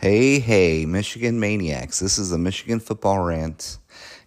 Hey, 0.00 0.38
hey, 0.38 0.86
Michigan 0.86 1.40
Maniacs. 1.40 2.00
This 2.00 2.16
is 2.16 2.30
the 2.30 2.38
Michigan 2.38 2.80
Football 2.80 3.18
Rant, 3.18 3.76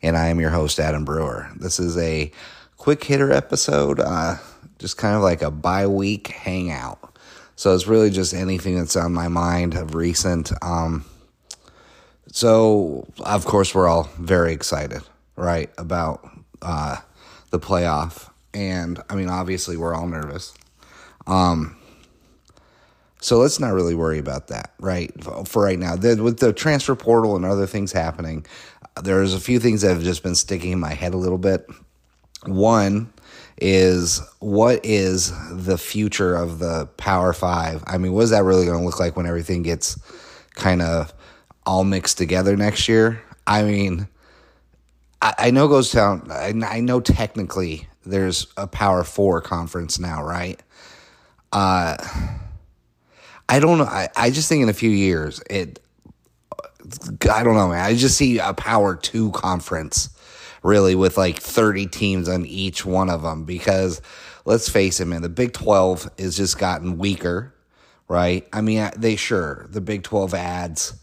and 0.03 0.15
I 0.15 0.27
am 0.27 0.39
your 0.39 0.51
host, 0.51 0.79
Adam 0.79 1.03
Brewer. 1.03 1.49
This 1.55 1.79
is 1.79 1.97
a 1.97 2.31
quick 2.77 3.03
hitter 3.03 3.31
episode, 3.31 3.99
uh, 3.99 4.35
just 4.77 4.97
kind 4.97 5.15
of 5.15 5.23
like 5.23 5.41
a 5.41 5.49
bye 5.49 5.87
week 5.87 6.27
hangout. 6.27 7.17
So 7.55 7.73
it's 7.73 7.87
really 7.87 8.11
just 8.11 8.35
anything 8.35 8.77
that's 8.77 8.95
on 8.95 9.13
my 9.13 9.29
mind 9.29 9.73
of 9.73 9.95
recent. 9.95 10.51
Um, 10.61 11.05
so, 12.31 13.11
of 13.25 13.45
course, 13.45 13.73
we're 13.73 13.87
all 13.87 14.07
very 14.19 14.53
excited, 14.53 15.01
right, 15.35 15.71
about 15.79 16.23
uh, 16.61 16.97
the 17.49 17.59
playoff. 17.59 18.29
And 18.53 19.01
I 19.09 19.15
mean, 19.15 19.27
obviously, 19.27 19.75
we're 19.75 19.95
all 19.95 20.05
nervous. 20.05 20.53
Um, 21.25 21.77
so 23.23 23.37
let's 23.37 23.57
not 23.57 23.71
really 23.71 23.95
worry 23.95 24.19
about 24.19 24.47
that, 24.47 24.73
right? 24.79 25.09
For 25.47 25.63
right 25.63 25.79
now, 25.79 25.95
the, 25.95 26.21
with 26.21 26.39
the 26.39 26.51
transfer 26.51 26.93
portal 26.93 27.37
and 27.37 27.45
other 27.45 27.65
things 27.65 27.93
happening, 27.93 28.45
there's 29.01 29.33
a 29.33 29.39
few 29.39 29.59
things 29.59 29.81
that 29.81 29.93
have 29.93 30.03
just 30.03 30.23
been 30.23 30.35
sticking 30.35 30.73
in 30.73 30.79
my 30.81 30.93
head 30.93 31.13
a 31.13 31.17
little 31.17 31.37
bit. 31.37 31.65
One 32.45 33.13
is 33.57 34.21
what 34.39 34.85
is 34.85 35.31
the 35.49 35.77
future 35.77 36.35
of 36.35 36.59
the 36.59 36.87
Power 36.97 37.31
Five? 37.31 37.81
I 37.87 37.97
mean, 37.97 38.11
what 38.11 38.25
is 38.25 38.31
that 38.31 38.43
really 38.43 38.65
going 38.65 38.79
to 38.79 38.85
look 38.85 38.99
like 38.99 39.15
when 39.15 39.25
everything 39.25 39.63
gets 39.63 39.97
kind 40.55 40.81
of 40.81 41.13
all 41.65 41.85
mixed 41.85 42.17
together 42.17 42.57
next 42.57 42.89
year? 42.89 43.23
I 43.47 43.63
mean, 43.63 44.09
I, 45.21 45.33
I 45.37 45.51
know 45.51 45.69
goes 45.69 45.93
down. 45.93 46.27
I, 46.29 46.53
I 46.67 46.81
know 46.81 46.99
technically 46.99 47.87
there's 48.05 48.47
a 48.57 48.67
Power 48.67 49.05
Four 49.05 49.39
conference 49.39 49.97
now, 49.97 50.21
right? 50.21 50.61
Uh 51.53 51.95
I 53.49 53.59
don't 53.59 53.77
know. 53.77 53.85
I, 53.85 54.09
I 54.15 54.31
just 54.31 54.49
think 54.49 54.63
in 54.63 54.69
a 54.69 54.73
few 54.73 54.89
years, 54.89 55.41
it, 55.49 55.79
I 57.31 57.43
don't 57.43 57.55
know, 57.55 57.69
man. 57.69 57.83
I 57.83 57.95
just 57.95 58.17
see 58.17 58.39
a 58.39 58.53
power 58.53 58.95
two 58.95 59.31
conference 59.31 60.09
really 60.63 60.95
with 60.95 61.17
like 61.17 61.39
30 61.39 61.87
teams 61.87 62.29
on 62.29 62.45
each 62.45 62.85
one 62.85 63.09
of 63.09 63.21
them 63.21 63.43
because 63.43 64.01
let's 64.45 64.69
face 64.69 64.99
it, 64.99 65.05
man, 65.05 65.21
the 65.21 65.29
Big 65.29 65.53
12 65.53 66.09
has 66.19 66.37
just 66.37 66.57
gotten 66.57 66.97
weaker, 66.97 67.53
right? 68.07 68.47
I 68.53 68.61
mean, 68.61 68.89
they 68.97 69.15
sure, 69.15 69.67
the 69.69 69.81
Big 69.81 70.03
12 70.03 70.33
adds, 70.33 70.93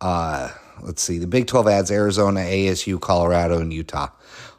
uh, 0.00 0.50
let's 0.82 1.02
see, 1.02 1.18
the 1.18 1.26
Big 1.26 1.46
12 1.46 1.68
adds 1.68 1.90
Arizona, 1.90 2.40
ASU, 2.40 3.00
Colorado, 3.00 3.60
and 3.60 3.72
Utah. 3.72 4.08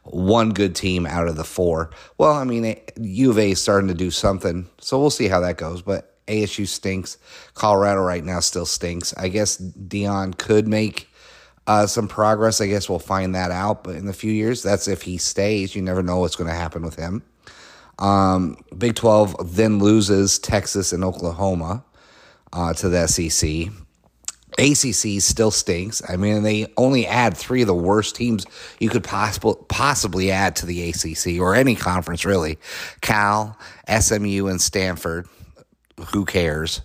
One 0.03 0.49
good 0.49 0.75
team 0.75 1.05
out 1.05 1.27
of 1.27 1.37
the 1.37 1.45
four. 1.45 1.91
Well, 2.17 2.33
I 2.33 2.43
mean, 2.43 2.77
U 2.97 3.31
of 3.31 3.39
A 3.39 3.51
is 3.51 3.61
starting 3.61 3.87
to 3.87 3.93
do 3.93 4.11
something, 4.11 4.67
so 4.79 4.99
we'll 4.99 5.09
see 5.09 5.29
how 5.29 5.39
that 5.39 5.57
goes. 5.57 5.81
But 5.81 6.12
ASU 6.27 6.67
stinks. 6.67 7.17
Colorado 7.53 8.01
right 8.01 8.23
now 8.23 8.39
still 8.39 8.65
stinks. 8.65 9.13
I 9.17 9.27
guess 9.27 9.57
Deion 9.57 10.37
could 10.37 10.67
make 10.67 11.09
uh, 11.67 11.87
some 11.87 12.07
progress. 12.07 12.61
I 12.61 12.67
guess 12.67 12.89
we'll 12.89 12.99
find 12.99 13.35
that 13.35 13.51
out. 13.51 13.83
But 13.83 13.95
in 13.95 14.07
a 14.07 14.13
few 14.13 14.31
years, 14.31 14.63
that's 14.63 14.87
if 14.87 15.01
he 15.03 15.17
stays. 15.17 15.75
You 15.75 15.81
never 15.81 16.03
know 16.03 16.19
what's 16.19 16.35
going 16.35 16.49
to 16.49 16.55
happen 16.55 16.83
with 16.83 16.95
him. 16.95 17.23
Um, 17.99 18.57
Big 18.77 18.95
12 18.95 19.55
then 19.55 19.79
loses 19.79 20.39
Texas 20.39 20.93
and 20.93 21.03
Oklahoma 21.03 21.83
uh, 22.51 22.73
to 22.73 22.89
the 22.89 23.07
SEC. 23.07 23.71
ACC 24.59 25.21
still 25.21 25.51
stinks. 25.51 26.01
I 26.07 26.15
mean, 26.15 26.43
they 26.43 26.67
only 26.77 27.07
add 27.07 27.35
three 27.35 27.61
of 27.61 27.67
the 27.67 27.73
worst 27.73 28.15
teams 28.15 28.45
you 28.79 28.89
could 28.89 29.03
possibly 29.03 29.55
possibly 29.67 30.31
add 30.31 30.55
to 30.57 30.67
the 30.67 30.89
ACC 30.89 31.39
or 31.39 31.55
any 31.55 31.75
conference 31.75 32.23
really: 32.23 32.59
Cal, 33.01 33.57
SMU, 33.87 34.47
and 34.47 34.61
Stanford 34.61 35.27
who 36.07 36.25
cares? 36.25 36.81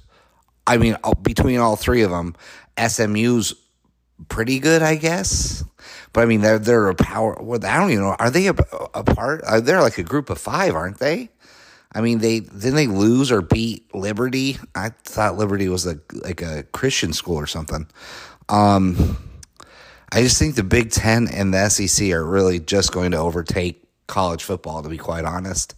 I 0.67 0.77
mean, 0.77 0.97
between 1.23 1.59
all 1.59 1.77
three 1.77 2.03
of 2.03 2.11
them, 2.11 2.35
SMU's 2.79 3.55
pretty 4.29 4.59
good, 4.59 4.83
I 4.83 4.97
guess. 4.97 5.65
But 6.13 6.23
I 6.23 6.27
mean, 6.27 6.41
they're 6.41 6.59
they're 6.59 6.89
a 6.89 6.95
power. 6.95 7.39
Well, 7.41 7.65
I 7.65 7.79
don't 7.79 7.91
even 7.91 8.05
know. 8.05 8.17
Are 8.19 8.31
they 8.31 8.49
a, 8.49 8.55
a 8.95 9.05
part? 9.05 9.43
Are 9.45 9.61
they're 9.61 9.83
like 9.83 9.99
a 9.99 10.03
group 10.03 10.31
of 10.31 10.39
five, 10.39 10.75
aren't 10.75 10.99
they? 10.99 11.31
I 11.93 12.01
mean, 12.01 12.19
they 12.19 12.41
didn't 12.41 12.75
they 12.75 12.87
lose 12.87 13.33
or 13.33 13.41
beat 13.41 13.95
Liberty? 13.95 14.59
I 14.75 14.91
thought 15.05 15.39
Liberty 15.39 15.69
was 15.69 15.87
a 15.87 15.99
like 16.13 16.43
a 16.43 16.65
Christian 16.73 17.13
school 17.13 17.37
or 17.37 17.47
something. 17.47 17.87
Um, 18.49 19.17
I 20.13 20.23
just 20.23 20.39
think 20.39 20.55
the 20.55 20.63
Big 20.63 20.91
Ten 20.91 21.29
and 21.29 21.53
the 21.53 21.69
SEC 21.69 22.11
are 22.11 22.25
really 22.25 22.61
just 22.61 22.93
going 22.93 23.13
to 23.13 23.19
overtake 23.19 23.87
college 24.07 24.43
football. 24.43 24.83
To 24.83 24.89
be 24.89 24.99
quite 24.99 25.25
honest, 25.25 25.75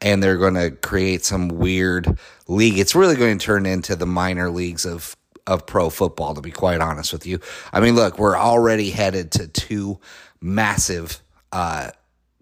and 0.00 0.22
they're 0.22 0.36
going 0.36 0.54
to 0.54 0.70
create 0.70 1.24
some 1.24 1.48
weird 1.48 2.18
league. 2.48 2.78
It's 2.78 2.94
really 2.94 3.16
going 3.16 3.38
to 3.38 3.44
turn 3.44 3.66
into 3.66 3.96
the 3.96 4.06
minor 4.06 4.50
leagues 4.50 4.84
of 4.84 5.16
of 5.46 5.64
pro 5.64 5.90
football 5.90 6.34
to 6.34 6.40
be 6.40 6.50
quite 6.50 6.80
honest 6.80 7.12
with 7.12 7.24
you. 7.24 7.38
I 7.72 7.80
mean, 7.80 7.94
look, 7.94 8.18
we're 8.18 8.36
already 8.36 8.90
headed 8.90 9.30
to 9.32 9.46
two 9.46 10.00
massive 10.40 11.20
uh, 11.52 11.90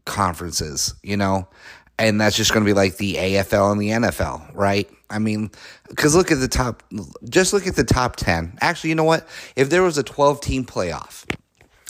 conferences, 0.06 0.94
you 1.02 1.16
know, 1.16 1.46
and 1.98 2.20
that's 2.20 2.36
just 2.36 2.52
going 2.52 2.64
to 2.64 2.68
be 2.68 2.74
like 2.74 2.96
the 2.96 3.14
AFL 3.14 3.72
and 3.72 3.80
the 3.80 3.90
NFL, 3.90 4.54
right? 4.54 4.88
I 5.10 5.18
mean, 5.18 5.50
because 5.88 6.16
look 6.16 6.32
at 6.32 6.40
the 6.40 6.48
top, 6.48 6.82
just 7.28 7.52
look 7.52 7.66
at 7.66 7.76
the 7.76 7.84
top 7.84 8.16
10. 8.16 8.58
Actually, 8.60 8.90
you 8.90 8.96
know 8.96 9.04
what? 9.04 9.28
If 9.54 9.70
there 9.70 9.82
was 9.82 9.98
a 9.98 10.02
12 10.02 10.40
team 10.40 10.64
playoff, 10.64 11.24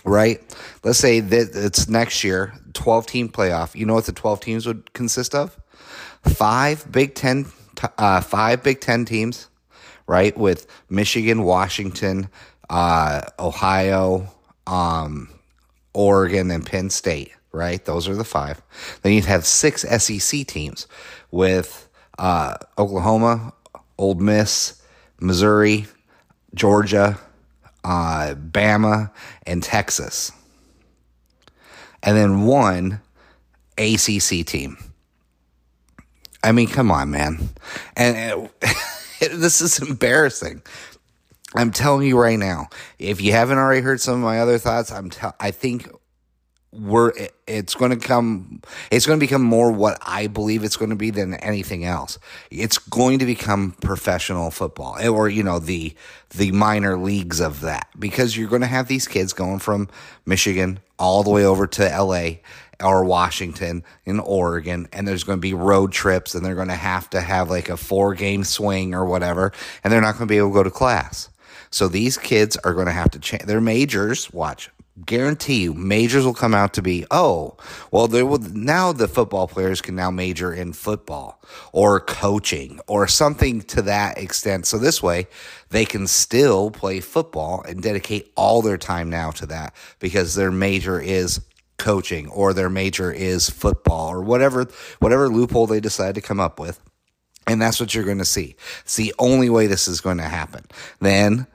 right? 0.05 0.41
Let's 0.83 0.99
say 0.99 1.21
that 1.21 1.51
it's 1.55 1.89
next 1.89 2.23
year, 2.25 2.55
12 2.75 3.07
team 3.07 3.29
playoff. 3.29 3.75
You 3.75 3.87
know 3.87 3.95
what 3.95 4.07
the 4.07 4.13
12 4.13 4.41
teams 4.41 4.67
would 4.67 4.93
consist 4.93 5.35
of? 5.35 5.59
Five 6.23 6.91
Big 6.91 7.15
Ten 7.15 7.47
uh, 7.99 8.21
five 8.21 8.63
Big 8.63 8.81
Ten 8.81 9.05
teams, 9.05 9.49
right? 10.07 10.37
With 10.37 10.67
Michigan, 10.89 11.43
Washington, 11.43 12.29
uh, 12.71 13.23
Ohio, 13.39 14.33
um, 14.67 15.29
Oregon, 15.93 16.51
and 16.51 16.65
Penn 16.65 16.91
State, 16.91 17.33
right? 17.53 17.85
Those 17.85 18.09
are 18.09 18.15
the 18.15 18.25
five. 18.25 18.63
Then 19.03 19.13
you'd 19.13 19.25
have 19.27 19.45
six 19.45 19.83
SEC 19.83 20.47
teams 20.47 20.87
with 21.31 21.89
uh, 22.19 22.57
Oklahoma, 22.79 23.53
Ole 23.99 24.15
Miss, 24.15 24.81
Missouri, 25.21 25.87
Georgia, 26.55 27.19
uh, 27.85 28.35
Bama, 28.35 29.11
and 29.47 29.63
Texas. 29.63 30.33
And 32.03 32.17
then 32.17 32.43
one 32.43 33.01
ACC 33.79 34.45
team. 34.47 34.77
I 36.43 36.53
mean, 36.53 36.69
come 36.69 36.91
on, 36.91 37.11
man. 37.11 37.49
And 37.97 38.51
this 39.21 39.61
is 39.61 39.79
embarrassing. 39.79 40.63
I'm 41.55 41.71
telling 41.71 42.07
you 42.07 42.19
right 42.19 42.39
now, 42.39 42.69
if 42.99 43.21
you 43.21 43.33
haven't 43.33 43.59
already 43.59 43.81
heard 43.81 44.01
some 44.01 44.15
of 44.15 44.21
my 44.21 44.41
other 44.41 44.59
thoughts, 44.59 44.91
I'm 44.91 45.11
I 45.39 45.51
think 45.53 45.89
we're 46.75 47.13
it's 47.47 47.75
going 47.75 47.91
to 47.91 47.97
come 47.97 48.61
it's 48.91 49.07
going 49.07 49.19
to 49.19 49.25
become 49.25 49.43
more 49.43 49.71
what 49.71 49.99
I 50.03 50.27
believe 50.27 50.65
it's 50.65 50.77
going 50.77 50.91
to 50.91 50.97
be 50.97 51.11
than 51.11 51.35
anything 51.35 51.85
else. 51.85 52.19
It's 52.51 52.79
going 52.79 53.19
to 53.21 53.27
become 53.27 53.73
professional 53.81 54.51
football 54.51 54.97
eh, 54.99 55.09
or 55.09 55.29
you 55.29 55.43
know 55.43 55.59
the 55.59 55.95
the 56.31 56.53
minor 56.53 56.97
leagues 56.97 57.41
of 57.41 57.61
that 57.61 57.89
because 57.99 58.37
you're 58.37 58.49
going 58.49 58.63
to 58.63 58.67
have 58.67 58.89
these 58.89 59.07
kids 59.07 59.33
going 59.33 59.59
from 59.59 59.89
Michigan 60.27 60.81
all 60.99 61.23
the 61.23 61.31
way 61.31 61.45
over 61.45 61.67
to 61.67 61.85
LA 61.85 62.37
or 62.83 63.05
Washington 63.05 63.85
in 64.05 64.21
Oregon, 64.21 64.89
and 64.93 65.07
there's 65.07 65.25
going 65.25 65.39
to 65.39 65.43
be 65.43 65.55
road 65.55 65.93
trips, 65.93 66.35
and 66.35 66.45
they're 66.45 66.55
going 66.55 66.69
to 66.69 66.75
have 66.75 67.09
to 67.11 67.21
have 67.21 67.51
like 67.51 67.69
a 67.69 67.77
four 67.77 68.15
game 68.15 68.45
swing 68.45 68.95
or 68.95 69.05
whatever, 69.05 69.53
and 69.83 69.93
they're 69.93 70.01
not 70.01 70.13
going 70.13 70.27
to 70.29 70.33
be 70.33 70.39
able 70.39 70.51
to 70.51 70.55
go 70.55 70.63
to 70.63 70.71
class. 70.71 71.31
So 71.71 71.89
these 71.89 72.17
kids 72.17 72.57
are 72.59 72.73
going 72.73 72.87
to 72.87 72.93
have 72.93 73.11
to 73.13 73.19
change 73.19 73.45
their 73.45 73.61
majors. 73.61 74.33
Watch, 74.33 74.71
guarantee 75.05 75.63
you, 75.63 75.75
majors 75.75 76.25
will 76.25 76.35
come 76.35 76.55
out 76.55 76.75
to 76.75 76.83
be 76.83 77.05
oh, 77.11 77.57
well, 77.91 78.07
there 78.07 78.27
will 78.27 78.39
now 78.39 78.93
the 78.93 79.09
football 79.09 79.49
players 79.49 79.81
can 79.81 79.97
now 79.97 80.11
major 80.11 80.53
in 80.53 80.73
football 80.73 81.43
or 81.73 82.01
coaching 82.01 82.81
or 82.87 83.07
something 83.09 83.61
to 83.63 83.83
that 83.83 84.19
extent. 84.19 84.67
So 84.67 84.79
this 84.79 85.03
way, 85.03 85.27
they 85.71 85.85
can 85.85 86.07
still 86.07 86.71
play 86.71 87.01
football 87.01 87.63
and 87.67 87.83
dedicate 87.83 88.33
all 88.37 88.63
their 88.63 88.79
time 88.79 89.11
now 89.11 89.31
to 89.33 89.47
that 89.47 89.75
because 89.99 90.35
their 90.35 90.53
major 90.53 91.01
is 91.01 91.41
coaching 91.77 92.29
or 92.29 92.53
their 92.53 92.71
major 92.71 93.11
is 93.11 93.51
football 93.51 94.09
or 94.09 94.23
whatever 94.23 94.67
whatever 95.01 95.29
loophole 95.29 95.67
they 95.67 95.81
decide 95.81 96.15
to 96.15 96.21
come 96.21 96.39
up 96.39 96.61
with. 96.61 96.81
And 97.47 97.61
that's 97.61 97.79
what 97.79 97.95
you're 97.95 98.05
going 98.05 98.19
to 98.19 98.25
see. 98.25 98.57
It's 98.85 98.97
the 98.97 99.13
only 99.19 99.51
way 99.51 99.67
this 99.67 99.87
is 99.87 100.01
going 100.01 100.17
to 100.17 100.23
happen. 100.23 100.65
Then 101.01 101.47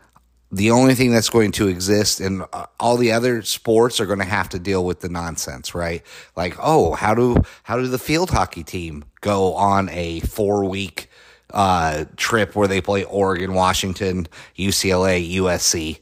the 0.51 0.71
only 0.71 0.95
thing 0.95 1.11
that's 1.11 1.29
going 1.29 1.51
to 1.51 1.67
exist 1.67 2.19
and 2.19 2.43
uh, 2.53 2.65
all 2.79 2.97
the 2.97 3.11
other 3.11 3.41
sports 3.43 3.99
are 3.99 4.05
going 4.05 4.19
to 4.19 4.25
have 4.25 4.49
to 4.49 4.59
deal 4.59 4.83
with 4.83 5.01
the 5.01 5.09
nonsense 5.09 5.75
right? 5.75 6.03
Like 6.35 6.55
oh 6.59 6.93
how 6.93 7.13
do 7.13 7.43
how 7.63 7.77
do 7.77 7.87
the 7.87 7.99
field 7.99 8.29
hockey 8.29 8.63
team 8.63 9.05
go 9.21 9.53
on 9.53 9.89
a 9.89 10.19
four 10.21 10.65
week 10.65 11.09
uh, 11.51 12.05
trip 12.15 12.55
where 12.55 12.67
they 12.67 12.79
play 12.79 13.03
oregon 13.03 13.53
washington 13.53 14.27
ucla 14.57 15.35
usc 15.37 15.99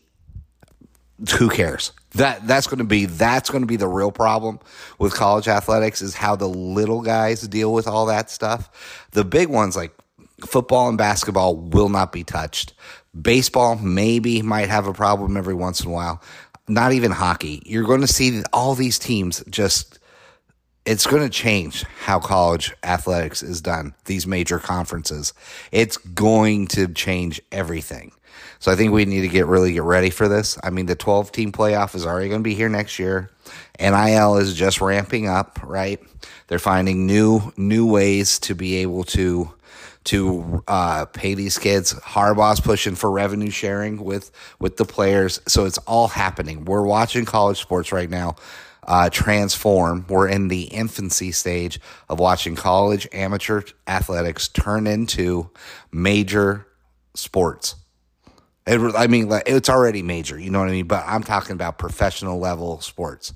who 1.38 1.50
cares? 1.50 1.92
That 2.12 2.48
that's 2.48 2.68
going 2.68 2.80
to 2.80 2.86
be 2.86 3.06
that's 3.06 3.50
going 3.50 3.62
to 3.62 3.68
be 3.68 3.76
the 3.76 3.88
real 3.88 4.12
problem 4.12 4.60
with 4.98 5.14
college 5.14 5.48
athletics 5.48 6.02
is 6.02 6.16
how 6.16 6.36
the 6.36 6.48
little 6.48 7.02
guys 7.02 7.42
deal 7.48 7.74
with 7.74 7.88
all 7.88 8.06
that 8.08 8.30
stuff. 8.30 9.08
The 9.12 9.26
big 9.26 9.50
ones 9.50 9.76
like 9.76 9.92
football 10.46 10.90
and 10.90 10.98
basketball 10.98 11.56
will 11.56 11.90
not 11.90 12.12
be 12.12 12.24
touched 12.24 12.74
Baseball 13.20 13.76
maybe 13.78 14.42
might 14.42 14.70
have 14.70 14.88
a 14.88 14.94
problem 14.94 15.38
every 15.38 15.54
once 15.54 15.82
in 15.82 15.90
a 15.90 15.94
while. 15.94 16.22
Not 16.68 16.92
even 16.92 17.12
hockey. 17.12 17.62
You're 17.66 17.86
going 17.86 18.02
to 18.02 18.08
see 18.08 18.44
all 18.52 18.76
these 18.76 19.00
teams 19.00 19.44
just 19.50 20.00
it's 20.88 21.06
going 21.06 21.22
to 21.22 21.30
change 21.30 21.84
how 22.06 22.18
college 22.18 22.74
athletics 22.82 23.44
is 23.44 23.60
done, 23.62 23.94
these 24.06 24.26
major 24.26 24.58
conferences. 24.58 25.34
It's 25.74 25.98
going 25.98 26.68
to 26.68 26.88
change 26.88 27.42
everything. 27.52 28.14
So 28.60 28.72
I 28.72 28.76
think 28.76 28.94
we 28.94 29.04
need 29.04 29.22
to 29.22 29.28
get 29.28 29.48
really 29.48 29.74
get 29.74 29.84
ready 29.84 30.10
for 30.10 30.30
this. 30.30 30.58
I 30.64 30.70
mean, 30.70 30.86
the 30.86 30.96
12 30.96 31.32
team 31.34 31.52
playoff 31.52 31.94
is 31.94 32.06
already 32.06 32.30
going 32.30 32.42
to 32.42 32.48
be 32.48 32.56
here 32.56 32.70
next 32.70 33.00
year. 33.00 33.30
NIL 33.80 34.38
is 34.38 34.54
just 34.54 34.80
ramping 34.80 35.28
up, 35.28 35.60
right? 35.62 36.00
They're 36.48 36.58
finding 36.58 37.06
new 37.06 37.54
new 37.58 37.86
ways 37.86 38.40
to 38.40 38.56
be 38.56 38.78
able 38.78 39.04
to 39.06 39.54
to 40.08 40.64
uh, 40.68 41.06
pay 41.06 41.34
these 41.34 41.58
kids. 41.58 41.94
Harbaugh's 41.94 42.60
pushing 42.60 42.96
for 42.96 43.12
revenue 43.12 43.50
sharing 43.50 44.04
with 44.04 44.32
with 44.60 44.78
the 44.78 44.86
players, 44.86 45.42
so 45.48 45.66
it's 45.66 45.78
all 45.80 46.08
happening. 46.08 46.66
We're 46.66 46.86
watching 46.86 47.26
college 47.26 47.60
sports 47.60 47.92
right 47.92 48.10
now 48.10 48.36
uh, 48.88 49.10
transform. 49.10 50.06
We're 50.08 50.30
in 50.30 50.48
the 50.48 50.64
infancy 50.64 51.32
stage 51.32 51.80
of 52.10 52.20
watching 52.20 52.56
college 52.56 53.08
amateur 53.12 53.62
athletics 53.86 54.48
turn 54.48 54.88
into 54.88 55.52
major 55.92 56.68
sports. 57.14 57.76
It, 58.66 58.80
I 58.96 59.08
mean, 59.08 59.30
it's 59.46 59.70
already 59.70 60.04
major, 60.04 60.40
you 60.40 60.50
know 60.50 60.60
what 60.60 60.70
I 60.70 60.72
mean? 60.72 60.88
But 60.88 61.04
I'm 61.06 61.24
talking 61.24 61.54
about 61.54 61.78
professional 61.78 62.40
level 62.40 62.82
sports. 62.82 63.34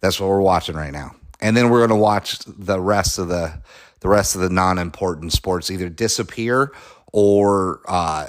That's 0.00 0.18
what 0.18 0.28
we're 0.28 0.40
watching 0.40 0.76
right 0.76 0.92
now. 0.92 1.14
And 1.40 1.56
then 1.56 1.70
we're 1.70 1.78
going 1.78 1.90
to 1.90 1.96
watch 1.96 2.38
the 2.46 2.80
rest 2.80 3.18
of 3.18 3.28
the 3.28 3.62
the 4.00 4.08
rest 4.08 4.34
of 4.34 4.40
the 4.40 4.50
non-important 4.50 5.32
sports 5.32 5.70
either 5.70 5.88
disappear 5.88 6.72
or 7.12 7.80
uh, 7.86 8.28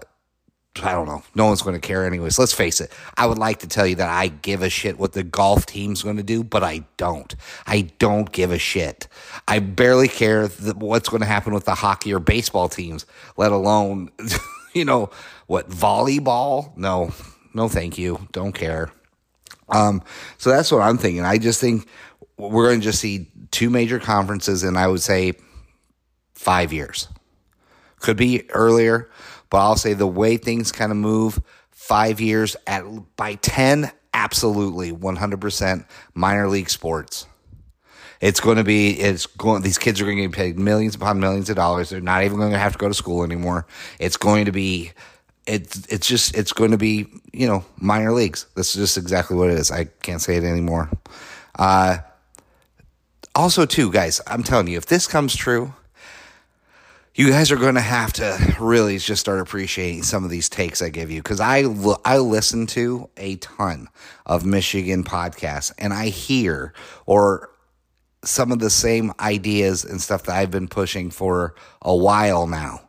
I 0.81 0.93
don't 0.93 1.05
know. 1.05 1.21
No 1.35 1.47
one's 1.47 1.61
going 1.61 1.79
to 1.79 1.85
care 1.85 2.05
anyways. 2.05 2.39
Let's 2.39 2.53
face 2.53 2.79
it. 2.79 2.91
I 3.17 3.25
would 3.25 3.37
like 3.37 3.59
to 3.59 3.67
tell 3.67 3.85
you 3.85 3.95
that 3.95 4.09
I 4.09 4.29
give 4.29 4.61
a 4.61 4.69
shit 4.69 4.97
what 4.97 5.11
the 5.11 5.23
golf 5.23 5.65
team's 5.65 6.01
going 6.01 6.15
to 6.15 6.23
do, 6.23 6.45
but 6.45 6.63
I 6.63 6.85
don't. 6.95 7.35
I 7.67 7.91
don't 7.99 8.31
give 8.31 8.51
a 8.51 8.57
shit. 8.57 9.07
I 9.49 9.59
barely 9.59 10.07
care 10.07 10.47
what's 10.47 11.09
going 11.09 11.21
to 11.21 11.27
happen 11.27 11.53
with 11.53 11.65
the 11.65 11.75
hockey 11.75 12.13
or 12.13 12.19
baseball 12.19 12.69
teams, 12.69 13.05
let 13.35 13.51
alone, 13.51 14.11
you 14.73 14.85
know, 14.85 15.09
what 15.47 15.69
volleyball? 15.69 16.75
No, 16.77 17.11
no, 17.53 17.67
thank 17.67 17.97
you. 17.97 18.27
Don't 18.31 18.53
care. 18.53 18.91
Um, 19.67 20.01
so 20.37 20.49
that's 20.51 20.71
what 20.71 20.81
I'm 20.81 20.97
thinking. 20.97 21.25
I 21.25 21.37
just 21.37 21.59
think 21.59 21.85
we're 22.37 22.67
going 22.69 22.79
to 22.79 22.83
just 22.83 22.99
see 22.99 23.29
two 23.51 23.69
major 23.69 23.99
conferences, 23.99 24.63
and 24.63 24.77
I 24.77 24.87
would 24.87 25.01
say 25.01 25.33
five 26.41 26.73
years. 26.73 27.07
Could 27.99 28.17
be 28.17 28.49
earlier, 28.49 29.09
but 29.51 29.57
I'll 29.57 29.75
say 29.75 29.93
the 29.93 30.07
way 30.07 30.37
things 30.37 30.71
kind 30.71 30.91
of 30.91 30.97
move, 30.97 31.39
five 31.69 32.19
years 32.19 32.55
at 32.65 32.83
by 33.15 33.35
10, 33.35 33.91
absolutely 34.13 34.91
100% 34.91 35.85
minor 36.15 36.47
league 36.47 36.69
sports. 36.69 37.27
It's 38.19 38.39
going 38.39 38.57
to 38.57 38.63
be, 38.63 38.99
it's 38.99 39.25
going, 39.25 39.61
these 39.61 39.77
kids 39.77 40.01
are 40.01 40.05
going 40.05 40.17
to 40.17 40.27
get 40.27 40.31
paid 40.31 40.57
millions 40.57 40.95
upon 40.95 41.19
millions 41.19 41.49
of 41.49 41.55
dollars. 41.55 41.89
They're 41.89 42.01
not 42.01 42.23
even 42.23 42.37
going 42.37 42.51
to 42.51 42.59
have 42.59 42.73
to 42.73 42.77
go 42.77 42.87
to 42.87 42.93
school 42.93 43.23
anymore. 43.23 43.67
It's 43.99 44.17
going 44.17 44.45
to 44.45 44.51
be, 44.51 44.91
it's, 45.45 45.85
it's 45.87 46.07
just, 46.07 46.35
it's 46.35 46.53
going 46.53 46.71
to 46.71 46.77
be, 46.77 47.07
you 47.33 47.47
know, 47.47 47.65
minor 47.77 48.13
leagues. 48.13 48.47
This 48.55 48.75
is 48.75 48.81
just 48.81 48.97
exactly 48.97 49.37
what 49.37 49.49
it 49.49 49.57
is. 49.57 49.71
I 49.71 49.85
can't 49.85 50.21
say 50.21 50.37
it 50.37 50.43
anymore. 50.43 50.89
Uh, 51.57 51.97
also, 53.35 53.65
too, 53.65 53.91
guys, 53.91 54.21
I'm 54.27 54.43
telling 54.43 54.67
you, 54.67 54.77
if 54.77 54.85
this 54.85 55.07
comes 55.07 55.35
true, 55.35 55.73
you 57.13 57.29
guys 57.29 57.51
are 57.51 57.57
going 57.57 57.75
to 57.75 57.81
have 57.81 58.13
to 58.13 58.55
really 58.59 58.97
just 58.97 59.19
start 59.19 59.39
appreciating 59.39 60.03
some 60.03 60.23
of 60.23 60.29
these 60.29 60.47
takes 60.47 60.81
I 60.81 60.89
give 60.89 61.11
you 61.11 61.21
because 61.21 61.41
I 61.41 61.65
I 62.05 62.17
listen 62.17 62.67
to 62.67 63.09
a 63.17 63.35
ton 63.37 63.89
of 64.25 64.45
Michigan 64.45 65.03
podcasts 65.03 65.73
and 65.77 65.93
I 65.93 66.07
hear 66.07 66.73
or 67.05 67.49
some 68.23 68.51
of 68.51 68.59
the 68.59 68.69
same 68.69 69.11
ideas 69.19 69.83
and 69.83 70.01
stuff 70.01 70.23
that 70.23 70.35
I've 70.35 70.51
been 70.51 70.67
pushing 70.67 71.09
for 71.09 71.55
a 71.81 71.95
while 71.95 72.47
now. 72.47 72.81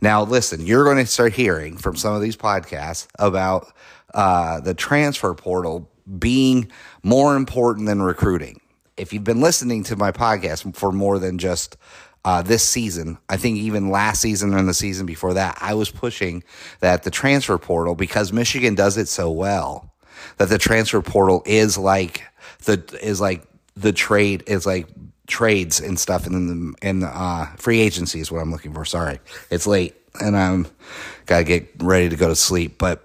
Now, 0.00 0.22
listen, 0.22 0.64
you're 0.64 0.84
going 0.84 0.98
to 0.98 1.06
start 1.06 1.32
hearing 1.32 1.76
from 1.76 1.96
some 1.96 2.14
of 2.14 2.22
these 2.22 2.36
podcasts 2.36 3.08
about 3.18 3.72
uh, 4.14 4.60
the 4.60 4.74
transfer 4.74 5.34
portal 5.34 5.90
being 6.18 6.70
more 7.02 7.36
important 7.36 7.86
than 7.86 8.00
recruiting. 8.00 8.60
If 8.96 9.12
you've 9.12 9.24
been 9.24 9.40
listening 9.40 9.82
to 9.84 9.96
my 9.96 10.12
podcast 10.12 10.74
for 10.76 10.92
more 10.92 11.18
than 11.18 11.38
just 11.38 11.76
uh, 12.24 12.42
this 12.42 12.62
season, 12.62 13.18
I 13.28 13.36
think 13.36 13.58
even 13.58 13.90
last 13.90 14.20
season 14.20 14.54
and 14.54 14.68
the 14.68 14.74
season 14.74 15.06
before 15.06 15.34
that, 15.34 15.58
I 15.60 15.74
was 15.74 15.90
pushing 15.90 16.42
that 16.80 17.02
the 17.02 17.10
transfer 17.10 17.58
portal, 17.58 17.94
because 17.94 18.32
Michigan 18.32 18.74
does 18.74 18.96
it 18.96 19.08
so 19.08 19.30
well, 19.30 19.92
that 20.38 20.48
the 20.48 20.58
transfer 20.58 21.00
portal 21.00 21.42
is 21.46 21.78
like 21.78 22.22
the 22.64 22.82
is 23.02 23.20
like 23.20 23.44
the 23.76 23.92
trade 23.92 24.42
is 24.46 24.66
like 24.66 24.88
trades 25.26 25.80
and 25.80 25.98
stuff 25.98 26.26
in 26.26 26.74
the 26.80 26.98
the 27.00 27.06
uh, 27.06 27.46
free 27.56 27.80
agency 27.80 28.20
is 28.20 28.32
what 28.32 28.40
I'm 28.40 28.50
looking 28.50 28.74
for. 28.74 28.84
Sorry, 28.84 29.20
it's 29.50 29.66
late 29.66 29.94
and 30.20 30.36
I'm 30.36 30.66
gotta 31.26 31.44
get 31.44 31.68
ready 31.80 32.08
to 32.08 32.16
go 32.16 32.28
to 32.28 32.36
sleep, 32.36 32.78
but 32.78 33.04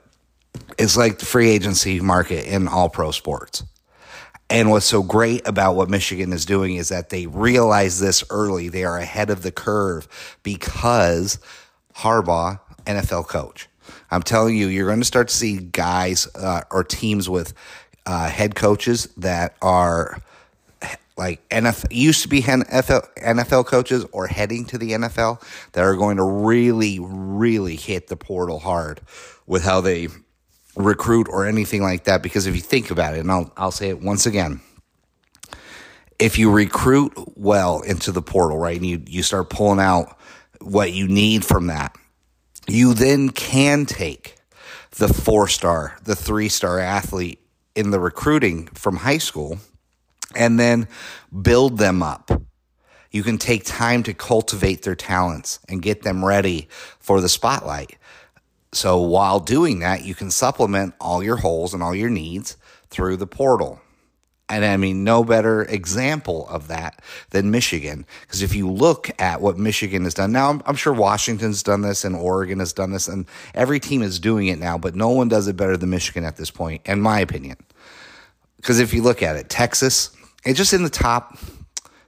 it's 0.77 0.97
like 0.97 1.19
the 1.19 1.25
free 1.25 1.49
agency 1.49 1.99
market 1.99 2.45
in 2.45 2.67
all 2.67 2.89
pro 2.89 3.11
sports. 3.11 3.63
And 4.53 4.69
what's 4.69 4.85
so 4.85 5.01
great 5.01 5.47
about 5.47 5.75
what 5.75 5.89
Michigan 5.89 6.31
is 6.31 6.45
doing 6.45 6.75
is 6.75 6.89
that 6.89 7.09
they 7.09 7.25
realize 7.25 7.99
this 7.99 8.23
early. 8.29 8.69
They 8.69 8.83
are 8.83 8.99
ahead 8.99 9.31
of 9.31 9.41
the 9.41 9.51
curve 9.51 10.07
because 10.43 11.39
Harbaugh, 11.95 12.59
NFL 12.85 13.27
coach. 13.27 13.67
I'm 14.11 14.21
telling 14.21 14.55
you, 14.55 14.67
you're 14.67 14.85
going 14.85 14.99
to 14.99 15.05
start 15.05 15.29
to 15.29 15.33
see 15.35 15.57
guys 15.57 16.27
uh, 16.35 16.61
or 16.69 16.83
teams 16.83 17.27
with 17.27 17.55
uh, 18.05 18.29
head 18.29 18.53
coaches 18.53 19.07
that 19.17 19.55
are 19.59 20.19
like 21.17 21.49
NFL 21.49 21.87
used 21.91 22.21
to 22.21 22.27
be 22.27 22.43
NFL, 22.43 23.07
NFL 23.23 23.65
coaches 23.65 24.05
or 24.11 24.27
heading 24.27 24.65
to 24.65 24.77
the 24.77 24.91
NFL 24.91 25.43
that 25.71 25.83
are 25.83 25.95
going 25.95 26.17
to 26.17 26.23
really, 26.23 26.99
really 26.99 27.75
hit 27.75 28.05
the 28.05 28.15
portal 28.15 28.59
hard 28.59 29.01
with 29.47 29.63
how 29.63 29.81
they 29.81 30.09
recruit 30.75 31.27
or 31.29 31.45
anything 31.45 31.81
like 31.81 32.05
that 32.05 32.23
because 32.23 32.47
if 32.47 32.55
you 32.55 32.61
think 32.61 32.91
about 32.91 33.15
it, 33.15 33.19
and 33.19 33.31
I'll, 33.31 33.51
I'll 33.55 33.71
say 33.71 33.89
it 33.89 34.01
once 34.01 34.25
again, 34.25 34.61
if 36.19 36.37
you 36.37 36.51
recruit 36.51 37.13
well 37.35 37.81
into 37.81 38.11
the 38.11 38.21
portal, 38.21 38.57
right, 38.57 38.77
and 38.77 38.85
you, 38.85 39.01
you 39.07 39.23
start 39.23 39.49
pulling 39.49 39.79
out 39.79 40.17
what 40.61 40.93
you 40.93 41.07
need 41.07 41.43
from 41.43 41.67
that, 41.67 41.95
you 42.67 42.93
then 42.93 43.29
can 43.29 43.85
take 43.85 44.35
the 44.91 45.07
four 45.07 45.47
star, 45.47 45.97
the 46.03 46.15
three 46.15 46.49
star 46.49 46.79
athlete 46.79 47.39
in 47.75 47.91
the 47.91 47.99
recruiting 47.99 48.67
from 48.67 48.97
high 48.97 49.17
school 49.17 49.57
and 50.35 50.59
then 50.59 50.87
build 51.41 51.77
them 51.77 52.01
up. 52.01 52.31
You 53.11 53.23
can 53.23 53.37
take 53.37 53.63
time 53.63 54.01
to 54.03 54.13
cultivate 54.13 54.81
their 54.81 54.95
talents 54.95 55.59
and 55.69 55.81
get 55.81 56.01
them 56.01 56.25
ready 56.25 56.67
for 56.99 57.21
the 57.21 57.29
spotlight. 57.29 57.97
So 58.73 58.99
while 58.99 59.39
doing 59.39 59.79
that, 59.79 60.03
you 60.03 60.15
can 60.15 60.31
supplement 60.31 60.95
all 60.99 61.23
your 61.23 61.37
holes 61.37 61.73
and 61.73 61.83
all 61.83 61.95
your 61.95 62.09
needs 62.09 62.57
through 62.89 63.17
the 63.17 63.27
portal. 63.27 63.79
And 64.49 64.65
I 64.65 64.77
mean, 64.77 65.03
no 65.03 65.23
better 65.23 65.63
example 65.63 66.47
of 66.49 66.67
that 66.67 67.01
than 67.29 67.49
Michigan. 67.49 68.05
Because 68.21 68.41
if 68.41 68.53
you 68.53 68.69
look 68.69 69.09
at 69.19 69.41
what 69.41 69.57
Michigan 69.57 70.03
has 70.03 70.13
done 70.13 70.31
now, 70.31 70.49
I'm, 70.49 70.61
I'm, 70.65 70.75
sure 70.75 70.91
Washington's 70.91 71.63
done 71.63 71.81
this 71.81 72.03
and 72.03 72.15
Oregon 72.15 72.59
has 72.59 72.73
done 72.73 72.91
this, 72.91 73.07
and 73.07 73.25
every 73.55 73.79
team 73.79 74.01
is 74.01 74.19
doing 74.19 74.47
it 74.47 74.59
now, 74.59 74.77
but 74.77 74.95
no 74.95 75.09
one 75.09 75.27
does 75.27 75.47
it 75.47 75.55
better 75.55 75.77
than 75.77 75.89
Michigan 75.89 76.25
at 76.25 76.35
this 76.35 76.51
point, 76.51 76.81
in 76.85 76.99
my 76.99 77.19
opinion. 77.19 77.57
Because 78.57 78.79
if 78.79 78.93
you 78.93 79.01
look 79.01 79.23
at 79.23 79.35
it, 79.35 79.49
Texas, 79.49 80.15
it's 80.45 80.57
just 80.57 80.73
in 80.73 80.83
the 80.83 80.89
top 80.89 81.37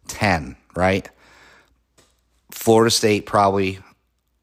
10, 0.07 0.55
right? 0.75 1.09
Florida 2.51 2.91
State 2.91 3.25
probably 3.25 3.79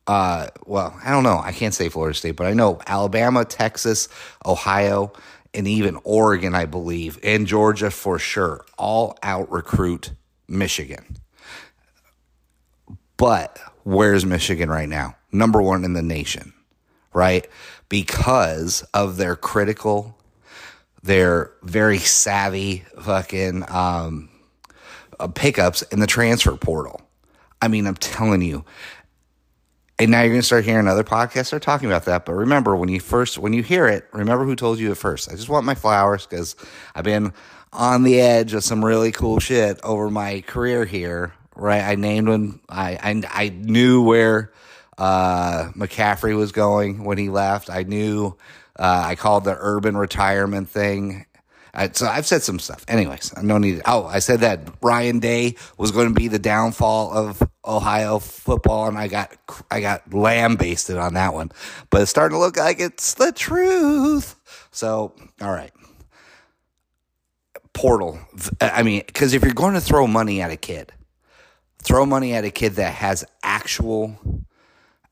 uh, 0.06 0.48
well, 0.66 0.98
I 1.04 1.10
don't 1.10 1.22
know. 1.22 1.38
I 1.38 1.52
can't 1.52 1.74
say 1.74 1.88
Florida 1.88 2.16
State, 2.16 2.36
but 2.36 2.46
I 2.46 2.54
know 2.54 2.80
Alabama, 2.86 3.44
Texas, 3.44 4.08
Ohio, 4.44 5.12
and 5.54 5.68
even 5.68 5.98
Oregon, 6.04 6.54
I 6.54 6.66
believe, 6.66 7.18
and 7.22 7.46
Georgia 7.46 7.90
for 7.90 8.18
sure, 8.18 8.64
all 8.78 9.18
out 9.22 9.50
recruit 9.50 10.12
Michigan. 10.48 11.18
But 13.16 13.58
where's 13.84 14.26
Michigan 14.26 14.68
right 14.68 14.88
now? 14.88 15.16
Number 15.30 15.62
one 15.62 15.84
in 15.84 15.92
the 15.92 16.02
nation, 16.02 16.52
right? 17.12 17.46
because 17.92 18.80
of 18.94 19.18
their 19.18 19.36
critical, 19.36 20.16
their 21.02 21.52
very 21.62 21.98
savvy 21.98 22.82
fucking 23.02 23.62
um, 23.70 24.30
uh, 25.20 25.28
pickups 25.28 25.82
in 25.82 26.00
the 26.00 26.06
transfer 26.06 26.56
portal. 26.56 27.02
I 27.60 27.68
mean, 27.68 27.86
I'm 27.86 27.96
telling 27.96 28.40
you. 28.40 28.64
And 30.02 30.10
now 30.10 30.22
you're 30.22 30.30
going 30.30 30.40
to 30.40 30.46
start 30.46 30.64
hearing 30.64 30.88
other 30.88 31.04
podcasts 31.04 31.46
start 31.46 31.62
talking 31.62 31.88
about 31.88 32.06
that. 32.06 32.24
But 32.24 32.32
remember, 32.32 32.74
when 32.74 32.88
you 32.88 32.98
first, 32.98 33.38
when 33.38 33.52
you 33.52 33.62
hear 33.62 33.86
it, 33.86 34.08
remember 34.12 34.44
who 34.44 34.56
told 34.56 34.80
you 34.80 34.90
it 34.90 34.96
first. 34.96 35.30
I 35.30 35.36
just 35.36 35.48
want 35.48 35.64
my 35.64 35.76
flowers 35.76 36.26
because 36.26 36.56
I've 36.92 37.04
been 37.04 37.32
on 37.72 38.02
the 38.02 38.20
edge 38.20 38.52
of 38.52 38.64
some 38.64 38.84
really 38.84 39.12
cool 39.12 39.38
shit 39.38 39.78
over 39.84 40.10
my 40.10 40.40
career 40.40 40.84
here. 40.84 41.34
Right, 41.54 41.82
I 41.82 41.94
named 41.94 42.28
one. 42.28 42.60
I 42.68 42.98
I, 43.00 43.44
I 43.44 43.48
knew 43.50 44.02
where 44.02 44.52
uh, 44.98 45.68
McCaffrey 45.76 46.36
was 46.36 46.50
going 46.50 47.04
when 47.04 47.16
he 47.16 47.28
left. 47.28 47.70
I 47.70 47.84
knew. 47.84 48.36
Uh, 48.76 49.04
I 49.06 49.14
called 49.14 49.44
the 49.44 49.56
Urban 49.56 49.96
retirement 49.96 50.68
thing 50.68 51.26
I, 51.74 51.90
so 51.90 52.06
I've 52.06 52.26
said 52.26 52.42
some 52.42 52.58
stuff. 52.58 52.84
Anyways, 52.86 53.32
no 53.42 53.56
need. 53.56 53.80
Oh, 53.86 54.04
I 54.04 54.18
said 54.18 54.40
that 54.40 54.60
Ryan 54.82 55.20
Day 55.20 55.56
was 55.78 55.90
going 55.90 56.08
to 56.08 56.14
be 56.14 56.28
the 56.28 56.38
downfall 56.38 57.12
of 57.12 57.42
Ohio 57.64 58.18
football, 58.18 58.88
and 58.88 58.98
I 58.98 59.08
got 59.08 59.32
I 59.70 59.80
got 59.80 60.12
lambasted 60.12 60.98
on 60.98 61.14
that 61.14 61.32
one. 61.32 61.50
But 61.88 62.02
it's 62.02 62.10
starting 62.10 62.36
to 62.36 62.40
look 62.40 62.58
like 62.58 62.78
it's 62.78 63.14
the 63.14 63.32
truth. 63.32 64.36
So, 64.70 65.14
all 65.40 65.52
right. 65.52 65.72
Portal. 67.72 68.18
I 68.60 68.82
mean, 68.82 69.02
because 69.06 69.32
if 69.32 69.42
you're 69.42 69.54
going 69.54 69.74
to 69.74 69.80
throw 69.80 70.06
money 70.06 70.42
at 70.42 70.50
a 70.50 70.56
kid, 70.56 70.92
throw 71.82 72.04
money 72.04 72.34
at 72.34 72.44
a 72.44 72.50
kid 72.50 72.74
that 72.74 72.92
has 72.92 73.24
actual 73.42 74.18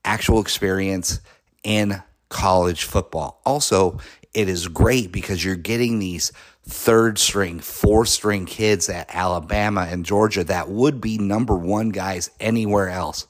actual 0.05 0.39
experience 0.41 1.21
in 1.63 2.01
college 2.29 2.83
football. 2.83 3.41
Also, 3.45 3.99
it 4.33 4.47
is 4.47 4.67
great 4.67 5.11
because 5.11 5.43
you're 5.43 5.55
getting 5.55 5.99
these 5.99 6.31
third 6.63 7.17
string, 7.17 7.59
fourth 7.59 8.09
string 8.09 8.45
kids 8.45 8.89
at 8.89 9.13
Alabama 9.13 9.87
and 9.89 10.05
Georgia 10.05 10.43
that 10.43 10.69
would 10.69 11.01
be 11.01 11.17
number 11.17 11.55
one 11.55 11.89
guys 11.89 12.29
anywhere 12.39 12.89
else 12.89 13.27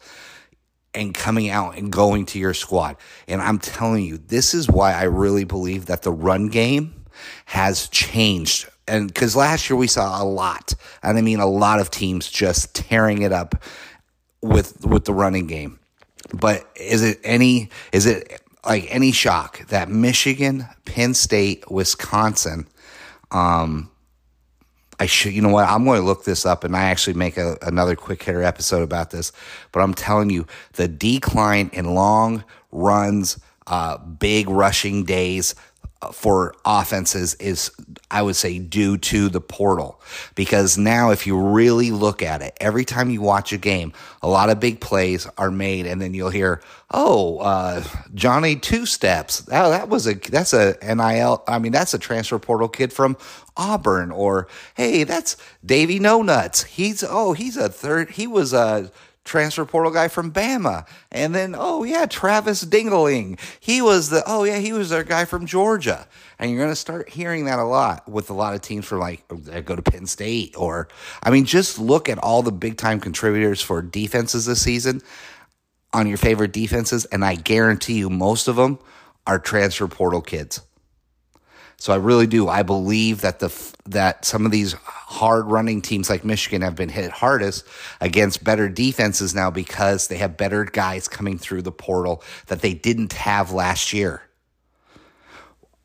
and 0.93 1.13
coming 1.13 1.50
out 1.50 1.77
and 1.77 1.91
going 1.91 2.25
to 2.27 2.39
your 2.39 2.53
squad. 2.53 2.97
And 3.27 3.41
I'm 3.41 3.59
telling 3.59 4.03
you, 4.03 4.17
this 4.17 4.53
is 4.53 4.69
why 4.69 4.93
I 4.93 5.03
really 5.03 5.45
believe 5.45 5.85
that 5.85 6.01
the 6.01 6.11
run 6.11 6.50
game 6.50 7.05
has 7.45 7.88
changed. 7.88 8.67
And 8.88 9.07
because 9.07 9.35
last 9.35 9.69
year 9.69 9.77
we 9.77 9.88
saw 9.88 10.21
a 10.21 10.25
lot, 10.25 10.73
and 11.01 11.17
I 11.17 11.21
mean 11.21 11.39
a 11.39 11.45
lot 11.45 11.79
of 11.79 11.91
teams 11.91 12.29
just 12.29 12.75
tearing 12.75 13.21
it 13.21 13.31
up 13.31 13.63
with 14.41 14.85
with 14.85 15.05
the 15.05 15.13
running 15.13 15.47
game. 15.47 15.79
But 16.33 16.67
is 16.75 17.03
it 17.03 17.19
any 17.23 17.69
is 17.93 18.05
it 18.05 18.41
like 18.65 18.93
any 18.93 19.11
shock 19.11 19.65
that 19.67 19.89
Michigan, 19.89 20.65
Penn 20.85 21.13
State, 21.13 21.69
Wisconsin 21.71 22.67
um, 23.31 23.89
I 25.00 25.07
should, 25.07 25.33
you 25.33 25.41
know 25.41 25.50
what? 25.50 25.67
I'm 25.67 25.83
going 25.83 26.00
to 26.00 26.05
look 26.05 26.25
this 26.25 26.45
up 26.45 26.63
and 26.63 26.75
I 26.75 26.83
actually 26.83 27.15
make 27.15 27.35
a, 27.38 27.57
another 27.63 27.95
quick 27.95 28.21
hitter 28.21 28.43
episode 28.43 28.83
about 28.83 29.09
this. 29.09 29.31
But 29.71 29.79
I'm 29.79 29.95
telling 29.95 30.29
you, 30.29 30.45
the 30.73 30.88
decline 30.88 31.71
in 31.73 31.95
long 31.95 32.43
runs, 32.71 33.39
uh, 33.65 33.97
big 33.97 34.47
rushing 34.47 35.03
days, 35.03 35.55
for 36.12 36.55
offenses 36.65 37.36
is, 37.36 37.72
I 38.10 38.22
would 38.22 38.36
say, 38.36 38.58
due 38.58 38.98
to 38.98 39.29
the 39.29 39.41
portal. 39.41 40.01
Because 40.36 40.77
now, 40.77 41.12
if 41.12 41.27
you 41.27 41.39
really 41.39 41.91
look 41.91 42.24
at 42.24 42.41
it, 42.41 42.58
every 42.60 42.86
time 42.86 43.10
you 43.10 43.22
watch 43.22 43.53
a 43.53 43.58
game, 43.58 43.93
a 44.22 44.27
lot 44.27 44.50
of 44.50 44.60
big 44.60 44.81
plays 44.81 45.27
are 45.38 45.51
made, 45.51 45.86
and 45.86 46.01
then 46.01 46.13
you'll 46.13 46.31
hear, 46.31 46.62
"Oh, 46.89 47.38
uh, 47.39 47.84
Johnny 48.15 48.55
two 48.55 48.86
steps. 48.86 49.43
Oh, 49.51 49.70
that 49.70 49.89
was 49.89 50.08
a 50.08 50.15
that's 50.15 50.53
a 50.53 50.75
nil. 50.84 51.43
I 51.48 51.60
mean, 51.60 51.72
that's 51.72 51.93
a 51.93 52.00
transfer 52.00 52.39
portal 52.39 52.67
kid 52.67 52.91
from 52.91 53.15
Auburn." 53.55 54.12
Or, 54.12 54.48
"Hey, 54.75 55.03
that's 55.03 55.38
Davy 55.63 56.00
No 56.00 56.22
Nuts. 56.24 56.63
He's 56.63 57.03
oh, 57.08 57.34
he's 57.34 57.58
a 57.58 57.70
third. 57.70 58.12
He 58.12 58.25
was 58.27 58.53
a." 58.53 58.91
transfer 59.31 59.63
portal 59.63 59.93
guy 59.93 60.09
from 60.09 60.29
Bama. 60.29 60.85
And 61.09 61.33
then, 61.33 61.55
oh 61.57 61.85
yeah, 61.85 62.05
Travis 62.05 62.65
Dingling. 62.65 63.39
He 63.61 63.81
was 63.81 64.09
the, 64.09 64.23
oh 64.27 64.43
yeah, 64.43 64.57
he 64.57 64.73
was 64.73 64.89
their 64.89 65.05
guy 65.05 65.23
from 65.23 65.45
Georgia. 65.45 66.05
And 66.38 66.51
you're 66.51 66.59
going 66.59 66.71
to 66.71 66.75
start 66.75 67.07
hearing 67.07 67.45
that 67.45 67.57
a 67.57 67.63
lot 67.63 68.09
with 68.09 68.29
a 68.29 68.33
lot 68.33 68.55
of 68.55 68.61
teams 68.61 68.85
from 68.85 69.00
like, 69.00 69.23
go 69.63 69.75
to 69.75 69.81
Penn 69.81 70.05
State 70.05 70.55
or, 70.57 70.89
I 71.23 71.29
mean, 71.29 71.45
just 71.45 71.79
look 71.79 72.09
at 72.09 72.17
all 72.17 72.43
the 72.43 72.51
big 72.51 72.75
time 72.75 73.00
contributors 73.00 73.61
for 73.61 73.81
defenses 73.81 74.45
this 74.45 74.61
season 74.61 75.01
on 75.93 76.07
your 76.07 76.17
favorite 76.17 76.51
defenses. 76.51 77.05
And 77.05 77.23
I 77.23 77.35
guarantee 77.35 78.00
you, 78.00 78.09
most 78.09 78.50
of 78.50 78.57
them 78.57 78.79
are 79.25 79.39
transfer 79.39 79.88
portal 79.88 80.21
kids. 80.21 80.59
So 81.81 81.91
I 81.91 81.95
really 81.95 82.27
do. 82.27 82.47
I 82.47 82.61
believe 82.61 83.21
that 83.21 83.39
the 83.39 83.51
that 83.88 84.23
some 84.23 84.45
of 84.45 84.51
these 84.51 84.73
hard 84.73 85.47
running 85.47 85.81
teams 85.81 86.11
like 86.11 86.23
Michigan 86.23 86.61
have 86.61 86.75
been 86.75 86.89
hit 86.89 87.09
hardest 87.09 87.65
against 88.00 88.43
better 88.43 88.69
defenses 88.69 89.33
now 89.33 89.50
because 89.50 90.07
they 90.07 90.17
have 90.17 90.38
better 90.38 90.63
guys 90.63 91.07
coming 91.07 91.39
through 91.39 91.63
the 91.63 91.71
portal 91.71 92.23
that 92.45 92.61
they 92.61 92.75
didn't 92.75 93.13
have 93.13 93.51
last 93.51 93.93
year. 93.93 94.21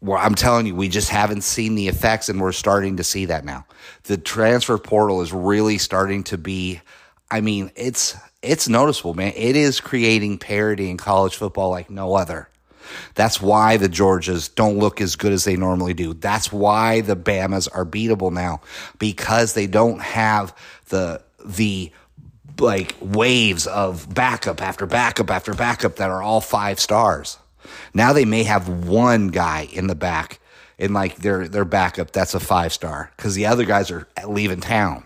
Well, 0.02 0.18
I'm 0.18 0.34
telling 0.34 0.66
you, 0.66 0.74
we 0.74 0.90
just 0.90 1.08
haven't 1.08 1.44
seen 1.44 1.76
the 1.76 1.88
effects, 1.88 2.28
and 2.28 2.42
we're 2.42 2.52
starting 2.52 2.98
to 2.98 3.02
see 3.02 3.24
that 3.24 3.46
now. 3.46 3.64
The 4.02 4.18
transfer 4.18 4.76
portal 4.76 5.22
is 5.22 5.32
really 5.32 5.78
starting 5.78 6.24
to 6.24 6.36
be. 6.36 6.82
I 7.30 7.40
mean, 7.40 7.70
it's 7.74 8.14
it's 8.42 8.68
noticeable, 8.68 9.14
man. 9.14 9.32
It 9.34 9.56
is 9.56 9.80
creating 9.80 10.40
parity 10.40 10.90
in 10.90 10.98
college 10.98 11.36
football 11.36 11.70
like 11.70 11.88
no 11.88 12.14
other. 12.14 12.50
That's 13.14 13.40
why 13.40 13.76
the 13.76 13.88
Georgias 13.88 14.54
don't 14.54 14.78
look 14.78 15.00
as 15.00 15.16
good 15.16 15.32
as 15.32 15.44
they 15.44 15.56
normally 15.56 15.94
do. 15.94 16.14
That's 16.14 16.52
why 16.52 17.00
the 17.00 17.16
Bamas 17.16 17.68
are 17.72 17.84
beatable 17.84 18.32
now 18.32 18.60
because 18.98 19.54
they 19.54 19.66
don't 19.66 20.00
have 20.00 20.54
the 20.88 21.22
the 21.44 21.92
like 22.58 22.96
waves 23.00 23.66
of 23.66 24.12
backup 24.14 24.62
after 24.62 24.86
backup 24.86 25.30
after 25.30 25.54
backup 25.54 25.96
that 25.96 26.10
are 26.10 26.22
all 26.22 26.40
five 26.40 26.80
stars. 26.80 27.38
Now 27.94 28.12
they 28.12 28.24
may 28.24 28.44
have 28.44 28.68
one 28.68 29.28
guy 29.28 29.68
in 29.72 29.86
the 29.86 29.94
back 29.94 30.40
in 30.78 30.92
like 30.92 31.16
their 31.16 31.48
their 31.48 31.64
backup 31.64 32.10
that's 32.10 32.34
a 32.34 32.40
five 32.40 32.72
star 32.72 33.10
because 33.16 33.34
the 33.34 33.46
other 33.46 33.64
guys 33.64 33.90
are 33.90 34.06
leaving 34.26 34.60
town. 34.60 35.04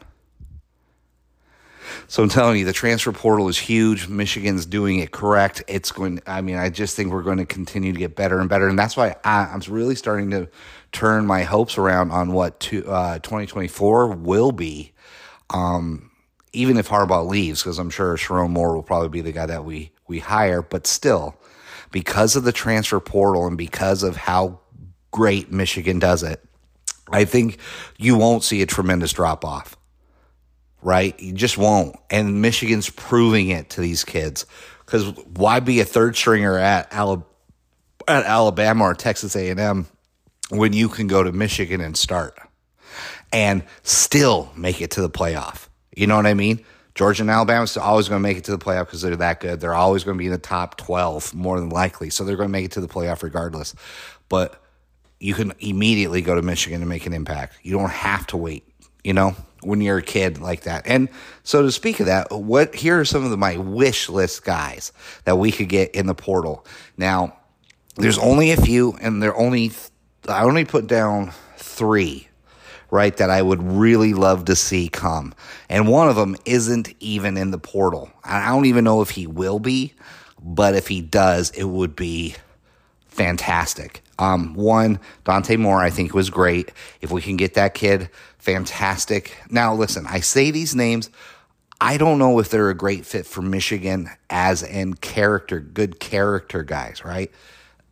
So 2.10 2.24
I'm 2.24 2.28
telling 2.28 2.58
you, 2.58 2.64
the 2.64 2.72
transfer 2.72 3.12
portal 3.12 3.46
is 3.46 3.56
huge. 3.56 4.08
Michigan's 4.08 4.66
doing 4.66 4.98
it 4.98 5.12
correct. 5.12 5.62
It's 5.68 5.92
going. 5.92 6.20
I 6.26 6.40
mean, 6.40 6.56
I 6.56 6.68
just 6.68 6.96
think 6.96 7.12
we're 7.12 7.22
going 7.22 7.38
to 7.38 7.46
continue 7.46 7.92
to 7.92 7.98
get 8.00 8.16
better 8.16 8.40
and 8.40 8.48
better, 8.48 8.66
and 8.66 8.76
that's 8.76 8.96
why 8.96 9.14
I, 9.22 9.54
am 9.54 9.60
really 9.68 9.94
starting 9.94 10.32
to 10.32 10.48
turn 10.90 11.24
my 11.24 11.44
hopes 11.44 11.78
around 11.78 12.10
on 12.10 12.32
what 12.32 12.58
to, 12.60 12.84
uh, 12.90 13.20
2024 13.20 14.08
will 14.08 14.50
be. 14.50 14.92
Um, 15.50 16.10
even 16.52 16.78
if 16.78 16.88
Harbaugh 16.88 17.28
leaves, 17.28 17.62
because 17.62 17.78
I'm 17.78 17.90
sure 17.90 18.16
Sherrone 18.16 18.50
Moore 18.50 18.74
will 18.74 18.82
probably 18.82 19.08
be 19.08 19.20
the 19.20 19.30
guy 19.30 19.46
that 19.46 19.64
we 19.64 19.92
we 20.08 20.18
hire, 20.18 20.62
but 20.62 20.88
still, 20.88 21.36
because 21.92 22.34
of 22.34 22.42
the 22.42 22.50
transfer 22.50 22.98
portal 22.98 23.46
and 23.46 23.56
because 23.56 24.02
of 24.02 24.16
how 24.16 24.58
great 25.12 25.52
Michigan 25.52 26.00
does 26.00 26.24
it, 26.24 26.44
I 27.12 27.24
think 27.24 27.58
you 27.98 28.16
won't 28.16 28.42
see 28.42 28.62
a 28.62 28.66
tremendous 28.66 29.12
drop 29.12 29.44
off 29.44 29.76
right? 30.82 31.18
You 31.20 31.32
just 31.32 31.58
won't. 31.58 31.96
And 32.10 32.42
Michigan's 32.42 32.90
proving 32.90 33.48
it 33.48 33.70
to 33.70 33.80
these 33.80 34.04
kids. 34.04 34.46
Because 34.84 35.08
why 35.26 35.60
be 35.60 35.80
a 35.80 35.84
third 35.84 36.16
stringer 36.16 36.58
at, 36.58 36.92
at 36.92 37.24
Alabama 38.08 38.84
or 38.84 38.94
Texas 38.94 39.36
A&M 39.36 39.86
when 40.50 40.72
you 40.72 40.88
can 40.88 41.06
go 41.06 41.22
to 41.22 41.32
Michigan 41.32 41.80
and 41.80 41.96
start 41.96 42.36
and 43.32 43.62
still 43.82 44.50
make 44.56 44.80
it 44.80 44.92
to 44.92 45.00
the 45.00 45.10
playoff? 45.10 45.68
You 45.94 46.06
know 46.06 46.16
what 46.16 46.26
I 46.26 46.34
mean? 46.34 46.64
Georgia 46.94 47.22
and 47.22 47.30
Alabama 47.30 47.66
are 47.76 47.82
always 47.82 48.08
going 48.08 48.20
to 48.20 48.28
make 48.28 48.36
it 48.36 48.44
to 48.44 48.50
the 48.50 48.58
playoff 48.58 48.86
because 48.86 49.02
they're 49.02 49.16
that 49.16 49.40
good. 49.40 49.60
They're 49.60 49.74
always 49.74 50.04
going 50.04 50.16
to 50.16 50.18
be 50.18 50.26
in 50.26 50.32
the 50.32 50.38
top 50.38 50.76
12, 50.76 51.34
more 51.34 51.58
than 51.58 51.68
likely. 51.68 52.10
So 52.10 52.24
they're 52.24 52.36
going 52.36 52.48
to 52.48 52.52
make 52.52 52.64
it 52.64 52.72
to 52.72 52.80
the 52.80 52.88
playoff 52.88 53.22
regardless. 53.22 53.74
But 54.28 54.60
you 55.20 55.34
can 55.34 55.52
immediately 55.60 56.20
go 56.20 56.34
to 56.34 56.42
Michigan 56.42 56.80
and 56.80 56.88
make 56.88 57.06
an 57.06 57.12
impact. 57.12 57.54
You 57.62 57.72
don't 57.78 57.90
have 57.90 58.26
to 58.28 58.36
wait, 58.36 58.64
you 59.04 59.12
know? 59.12 59.36
When 59.62 59.80
you're 59.80 59.98
a 59.98 60.02
kid 60.02 60.38
like 60.38 60.62
that. 60.62 60.86
And 60.86 61.08
so 61.42 61.62
to 61.62 61.72
speak 61.72 62.00
of 62.00 62.06
that, 62.06 62.30
what 62.30 62.74
here 62.74 63.00
are 63.00 63.04
some 63.04 63.24
of 63.24 63.30
the, 63.30 63.36
my 63.36 63.56
wish 63.56 64.08
list 64.08 64.44
guys 64.44 64.92
that 65.24 65.36
we 65.36 65.52
could 65.52 65.68
get 65.68 65.94
in 65.94 66.06
the 66.06 66.14
portal. 66.14 66.66
Now, 66.96 67.36
there's 67.96 68.18
only 68.18 68.52
a 68.52 68.56
few, 68.56 68.96
and 69.00 69.22
they're 69.22 69.36
only 69.36 69.72
I 70.28 70.42
only 70.44 70.64
put 70.64 70.86
down 70.86 71.32
three, 71.56 72.28
right? 72.90 73.16
That 73.16 73.30
I 73.30 73.42
would 73.42 73.62
really 73.62 74.14
love 74.14 74.46
to 74.46 74.56
see 74.56 74.88
come, 74.88 75.34
and 75.68 75.88
one 75.88 76.08
of 76.08 76.16
them 76.16 76.36
isn't 76.44 76.94
even 77.00 77.36
in 77.36 77.50
the 77.50 77.58
portal. 77.58 78.10
I 78.24 78.48
don't 78.48 78.66
even 78.66 78.84
know 78.84 79.02
if 79.02 79.10
he 79.10 79.26
will 79.26 79.58
be, 79.58 79.94
but 80.40 80.74
if 80.74 80.88
he 80.88 81.00
does, 81.00 81.50
it 81.50 81.64
would 81.64 81.96
be 81.96 82.36
fantastic. 83.08 84.02
Um, 84.18 84.54
one, 84.54 85.00
Dante 85.24 85.56
Moore, 85.56 85.80
I 85.80 85.90
think 85.90 86.14
was 86.14 86.30
great. 86.30 86.72
If 87.00 87.10
we 87.10 87.22
can 87.22 87.36
get 87.36 87.54
that 87.54 87.74
kid 87.74 88.10
fantastic. 88.40 89.36
Now, 89.50 89.74
listen, 89.74 90.06
I 90.06 90.20
say 90.20 90.50
these 90.50 90.74
names. 90.74 91.10
I 91.80 91.96
don't 91.96 92.18
know 92.18 92.38
if 92.40 92.50
they're 92.50 92.68
a 92.68 92.74
great 92.74 93.06
fit 93.06 93.24
for 93.24 93.40
Michigan 93.40 94.10
as 94.28 94.62
in 94.62 94.94
character, 94.94 95.60
good 95.60 95.98
character 95.98 96.62
guys, 96.62 97.04
right? 97.04 97.30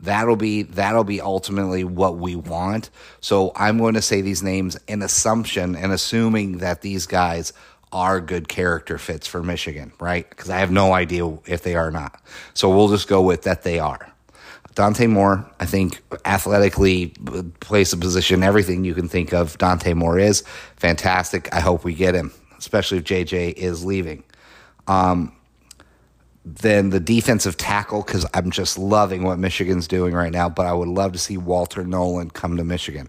That'll 0.01 0.37
be 0.37 0.63
that'll 0.63 1.05
be 1.05 1.21
ultimately 1.21 1.85
what 1.85 2.19
we 2.19 2.37
want. 2.37 2.91
So 3.21 3.51
I'm 3.57 3.79
going 3.79 3.95
to 3.95 4.03
say 4.03 4.21
these 4.21 4.43
names 4.43 4.79
in 4.87 5.03
assumption 5.03 5.75
and 5.75 5.91
assuming 5.91 6.59
that 6.59 6.83
these 6.83 7.07
guys 7.07 7.53
are 7.91 8.21
good 8.21 8.49
character 8.49 8.99
fits 8.99 9.27
for 9.27 9.43
Michigan, 9.43 9.93
right? 9.99 10.29
Because 10.29 10.51
I 10.51 10.59
have 10.59 10.71
no 10.71 10.93
idea 10.93 11.27
if 11.47 11.63
they 11.63 11.75
are 11.75 11.91
not. 11.91 12.21
So 12.55 12.69
we'll 12.69 12.89
just 12.89 13.09
go 13.09 13.23
with 13.23 13.43
that 13.43 13.63
they 13.63 13.79
are. 13.79 14.13
Dante 14.79 15.09
Moore, 15.09 15.45
I 15.59 15.67
think 15.67 16.01
athletically 16.25 17.09
plays 17.59 17.93
a 17.93 17.97
position, 17.97 18.45
everything 18.45 18.85
you 18.85 18.95
can 18.95 19.09
think 19.09 19.35
of. 19.35 19.59
Dante 19.59 19.93
Moore 19.93 20.21
is 20.21 20.45
fantastic. 20.77 21.53
I 21.53 21.59
hope 21.59 21.83
we 21.83 21.95
get 21.95 22.15
him, 22.15 22.31
especially 22.59 22.99
if 22.99 23.05
JJ 23.05 23.55
is 23.55 23.85
leaving. 23.85 24.23
Um, 24.87 25.33
then 26.45 26.91
the 26.91 27.01
defensive 27.01 27.57
tackle, 27.57 28.05
because 28.05 28.25
I'm 28.35 28.53
just 28.53 28.79
loving 28.79 29.25
what 29.25 29.41
Michigan's 29.41 29.89
doing 29.89 30.15
right 30.15 30.31
now, 30.31 30.49
but 30.49 30.65
I 30.65 30.73
would 30.75 30.87
love 30.87 31.11
to 31.11 31.19
see 31.19 31.37
Walter 31.37 31.83
Nolen 31.83 32.31
come 32.31 32.57
to 32.57 32.63
Michigan. 32.63 33.09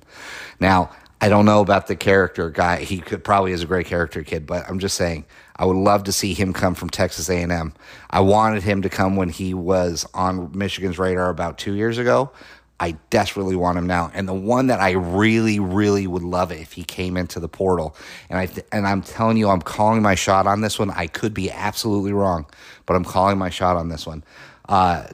Now, 0.60 0.90
I 1.22 1.30
don't 1.30 1.46
know 1.46 1.62
about 1.62 1.86
the 1.86 1.96
character 1.96 2.50
guy. 2.50 2.78
He 2.78 2.98
could 2.98 3.24
probably 3.24 3.52
is 3.52 3.62
a 3.62 3.68
great 3.68 3.86
character 3.86 4.24
kid, 4.24 4.48
but 4.48 4.68
I'm 4.68 4.80
just 4.80 4.98
saying 4.98 5.24
I 5.60 5.66
would 5.66 5.75
love 5.75 6.06
to 6.06 6.13
see 6.13 6.34
him 6.34 6.54
come 6.54 6.74
from 6.74 6.89
Texas 6.89 7.30
A&M. 7.30 7.74
I 8.10 8.22
wanted 8.22 8.63
him 8.63 8.82
to 8.84 8.89
come 8.89 9.18
when 9.18 9.28
he 9.28 9.54
was 9.54 10.08
on 10.13 10.58
Michigan's 10.58 10.98
radar 10.98 11.30
about 11.30 11.58
two 11.58 11.75
years 11.75 11.98
ago. 11.98 12.32
I 12.80 12.92
desperately 13.10 13.58
want 13.58 13.78
him 13.78 13.86
now. 13.86 14.10
And 14.13 14.25
the 14.25 14.34
one 14.34 14.68
that 14.68 14.80
I 14.80 14.92
really, 14.92 15.60
really 15.60 16.08
would 16.08 16.24
love 16.24 16.54
if 16.54 16.72
he 16.72 16.86
came 16.86 17.18
into 17.18 17.42
the 17.42 17.50
portal. 17.50 17.94
And 18.30 18.39
I 18.39 18.46
th- 18.46 18.66
and 18.72 18.88
I'm 18.88 19.01
telling 19.01 19.36
you, 19.36 19.50
I'm 19.50 19.62
calling 19.62 20.01
my 20.01 20.16
shot 20.16 20.48
on 20.48 20.62
this 20.62 20.80
one. 20.80 20.92
I 20.92 21.08
could 21.08 21.34
be 21.34 21.51
absolutely 21.51 22.13
wrong, 22.13 22.46
but 22.86 22.96
I'm 22.96 23.04
calling 23.04 23.38
my 23.38 23.50
shot 23.50 23.75
on 23.75 23.89
this 23.89 24.08
one. 24.08 24.24
Uh, 24.70 25.08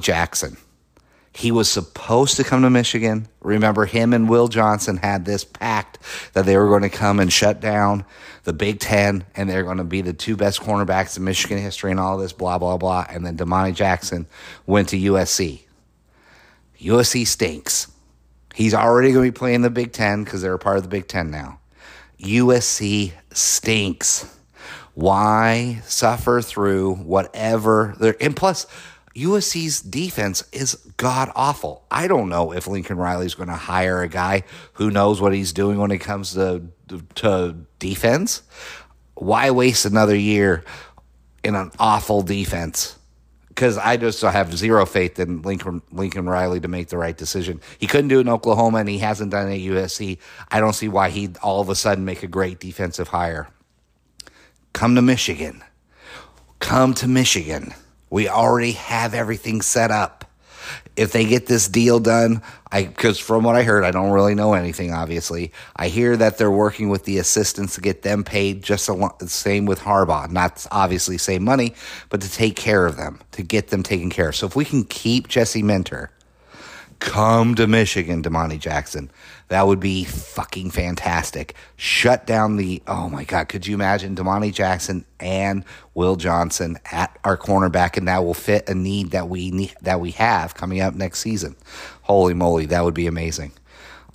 Jackson. 0.00 0.58
He 1.32 1.50
was 1.50 1.70
supposed 1.70 2.36
to 2.36 2.44
come 2.44 2.62
to 2.62 2.70
Michigan. 2.70 3.28
Remember, 3.40 3.86
him 3.86 4.12
and 4.12 4.28
Will 4.28 4.48
Johnson 4.48 4.98
had 4.98 5.24
this 5.24 5.44
pact 5.44 5.95
that 6.32 6.46
they 6.46 6.56
were 6.56 6.68
going 6.68 6.82
to 6.82 6.88
come 6.88 7.20
and 7.20 7.32
shut 7.32 7.60
down 7.60 8.04
the 8.44 8.52
Big 8.52 8.78
Ten, 8.78 9.24
and 9.34 9.50
they're 9.50 9.64
going 9.64 9.78
to 9.78 9.84
be 9.84 10.00
the 10.00 10.12
two 10.12 10.36
best 10.36 10.60
cornerbacks 10.60 11.16
in 11.16 11.24
Michigan 11.24 11.58
history 11.58 11.90
and 11.90 11.98
all 11.98 12.16
this, 12.16 12.32
blah, 12.32 12.58
blah, 12.58 12.76
blah. 12.76 13.06
And 13.08 13.26
then 13.26 13.36
Domani 13.36 13.72
Jackson 13.72 14.26
went 14.66 14.88
to 14.90 14.96
USC. 14.98 15.62
USC 16.80 17.26
stinks. 17.26 17.90
He's 18.54 18.72
already 18.72 19.12
going 19.12 19.26
to 19.26 19.32
be 19.32 19.36
playing 19.36 19.62
the 19.62 19.70
Big 19.70 19.92
Ten 19.92 20.24
because 20.24 20.42
they're 20.42 20.54
a 20.54 20.58
part 20.58 20.76
of 20.76 20.82
the 20.82 20.88
Big 20.88 21.08
Ten 21.08 21.30
now. 21.30 21.60
USC 22.20 23.12
stinks. 23.32 24.32
Why 24.94 25.82
suffer 25.84 26.40
through 26.40 26.94
whatever? 26.94 27.94
And 28.20 28.34
plus, 28.34 28.66
USC's 29.16 29.80
defense 29.80 30.44
is 30.52 30.74
god 30.98 31.32
awful. 31.34 31.84
I 31.90 32.06
don't 32.06 32.28
know 32.28 32.52
if 32.52 32.66
Lincoln 32.66 32.98
Riley's 32.98 33.34
going 33.34 33.48
to 33.48 33.54
hire 33.54 34.02
a 34.02 34.08
guy 34.08 34.44
who 34.74 34.90
knows 34.90 35.22
what 35.22 35.32
he's 35.32 35.54
doing 35.54 35.78
when 35.78 35.90
it 35.90 35.98
comes 35.98 36.34
to 36.34 36.62
to 37.16 37.56
defense. 37.78 38.42
Why 39.14 39.50
waste 39.50 39.86
another 39.86 40.14
year 40.14 40.64
in 41.42 41.54
an 41.54 41.70
awful 41.78 42.20
defense? 42.20 42.98
Because 43.48 43.78
I 43.78 43.96
just 43.96 44.20
have 44.20 44.54
zero 44.54 44.84
faith 44.84 45.18
in 45.18 45.40
Lincoln 45.40 45.80
Lincoln 45.90 46.28
Riley 46.28 46.60
to 46.60 46.68
make 46.68 46.88
the 46.88 46.98
right 46.98 47.16
decision. 47.16 47.62
He 47.78 47.86
couldn't 47.86 48.08
do 48.08 48.18
it 48.18 48.22
in 48.22 48.28
Oklahoma, 48.28 48.78
and 48.78 48.88
he 48.88 48.98
hasn't 48.98 49.30
done 49.30 49.50
it 49.50 49.54
at 49.54 49.60
USC. 49.60 50.18
I 50.50 50.60
don't 50.60 50.74
see 50.74 50.88
why 50.88 51.08
he'd 51.08 51.38
all 51.38 51.62
of 51.62 51.70
a 51.70 51.74
sudden 51.74 52.04
make 52.04 52.22
a 52.22 52.28
great 52.28 52.60
defensive 52.60 53.08
hire. 53.08 53.48
Come 54.74 54.94
to 54.94 55.00
Michigan. 55.00 55.64
Come 56.58 56.92
to 56.94 57.08
Michigan. 57.08 57.72
We 58.10 58.28
already 58.28 58.72
have 58.72 59.14
everything 59.14 59.62
set 59.62 59.90
up. 59.90 60.24
If 60.96 61.12
they 61.12 61.26
get 61.26 61.46
this 61.46 61.68
deal 61.68 62.00
done, 62.00 62.42
I 62.72 62.84
because 62.84 63.18
from 63.18 63.44
what 63.44 63.54
I 63.54 63.62
heard, 63.62 63.84
I 63.84 63.90
don't 63.90 64.10
really 64.10 64.34
know 64.34 64.54
anything. 64.54 64.92
Obviously, 64.92 65.52
I 65.76 65.88
hear 65.88 66.16
that 66.16 66.38
they're 66.38 66.50
working 66.50 66.88
with 66.88 67.04
the 67.04 67.18
assistants 67.18 67.74
to 67.74 67.80
get 67.80 68.02
them 68.02 68.24
paid 68.24 68.62
just 68.62 68.86
the 68.86 69.28
same 69.28 69.66
with 69.66 69.80
Harbaugh. 69.80 70.30
Not 70.30 70.66
obviously 70.70 71.18
same 71.18 71.44
money, 71.44 71.74
but 72.08 72.22
to 72.22 72.30
take 72.30 72.56
care 72.56 72.86
of 72.86 72.96
them, 72.96 73.20
to 73.32 73.42
get 73.42 73.68
them 73.68 73.82
taken 73.82 74.10
care 74.10 74.30
of. 74.30 74.36
So 74.36 74.46
if 74.46 74.56
we 74.56 74.64
can 74.64 74.84
keep 74.84 75.28
Jesse 75.28 75.62
Minter, 75.62 76.10
come 76.98 77.54
to 77.56 77.66
Michigan, 77.66 78.22
Domani 78.22 78.58
Jackson. 78.58 79.10
That 79.48 79.66
would 79.66 79.78
be 79.78 80.04
fucking 80.04 80.70
fantastic. 80.70 81.54
Shut 81.76 82.26
down 82.26 82.56
the 82.56 82.82
oh 82.86 83.08
my 83.08 83.24
god, 83.24 83.48
could 83.48 83.66
you 83.66 83.74
imagine 83.74 84.14
Domani 84.14 84.50
Jackson 84.50 85.04
and 85.20 85.64
Will 85.94 86.16
Johnson 86.16 86.78
at 86.90 87.16
our 87.24 87.36
cornerback 87.36 87.96
and 87.96 88.08
that 88.08 88.24
will 88.24 88.34
fit 88.34 88.68
a 88.68 88.74
need 88.74 89.12
that 89.12 89.28
we 89.28 89.50
need 89.50 89.74
that 89.82 90.00
we 90.00 90.10
have 90.12 90.54
coming 90.54 90.80
up 90.80 90.94
next 90.94 91.20
season. 91.20 91.56
Holy 92.02 92.34
moly, 92.34 92.66
that 92.66 92.84
would 92.84 92.94
be 92.94 93.06
amazing. 93.06 93.52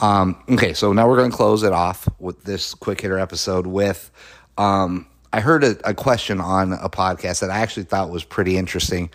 Um, 0.02 0.42
okay, 0.50 0.74
so 0.74 0.94
now 0.94 1.08
we're 1.08 1.18
going 1.18 1.30
to 1.30 1.38
close 1.38 1.62
it 1.64 1.74
off 1.74 2.10
with 2.20 2.44
this 2.44 2.74
quick 2.74 3.02
hitter 3.02 3.20
episode 3.20 3.68
with 3.68 4.10
um, 4.58 5.06
I 5.32 5.40
heard 5.42 5.64
a, 5.64 5.90
a, 5.90 5.94
question 5.94 6.42
on 6.42 6.74
a 6.74 6.90
podcast 6.90 7.40
that 7.42 7.52
I 7.52 7.60
actually 7.60 7.84
thought 7.84 8.10
was 8.10 8.24
pretty 8.24 8.58
interesting. 8.58 9.12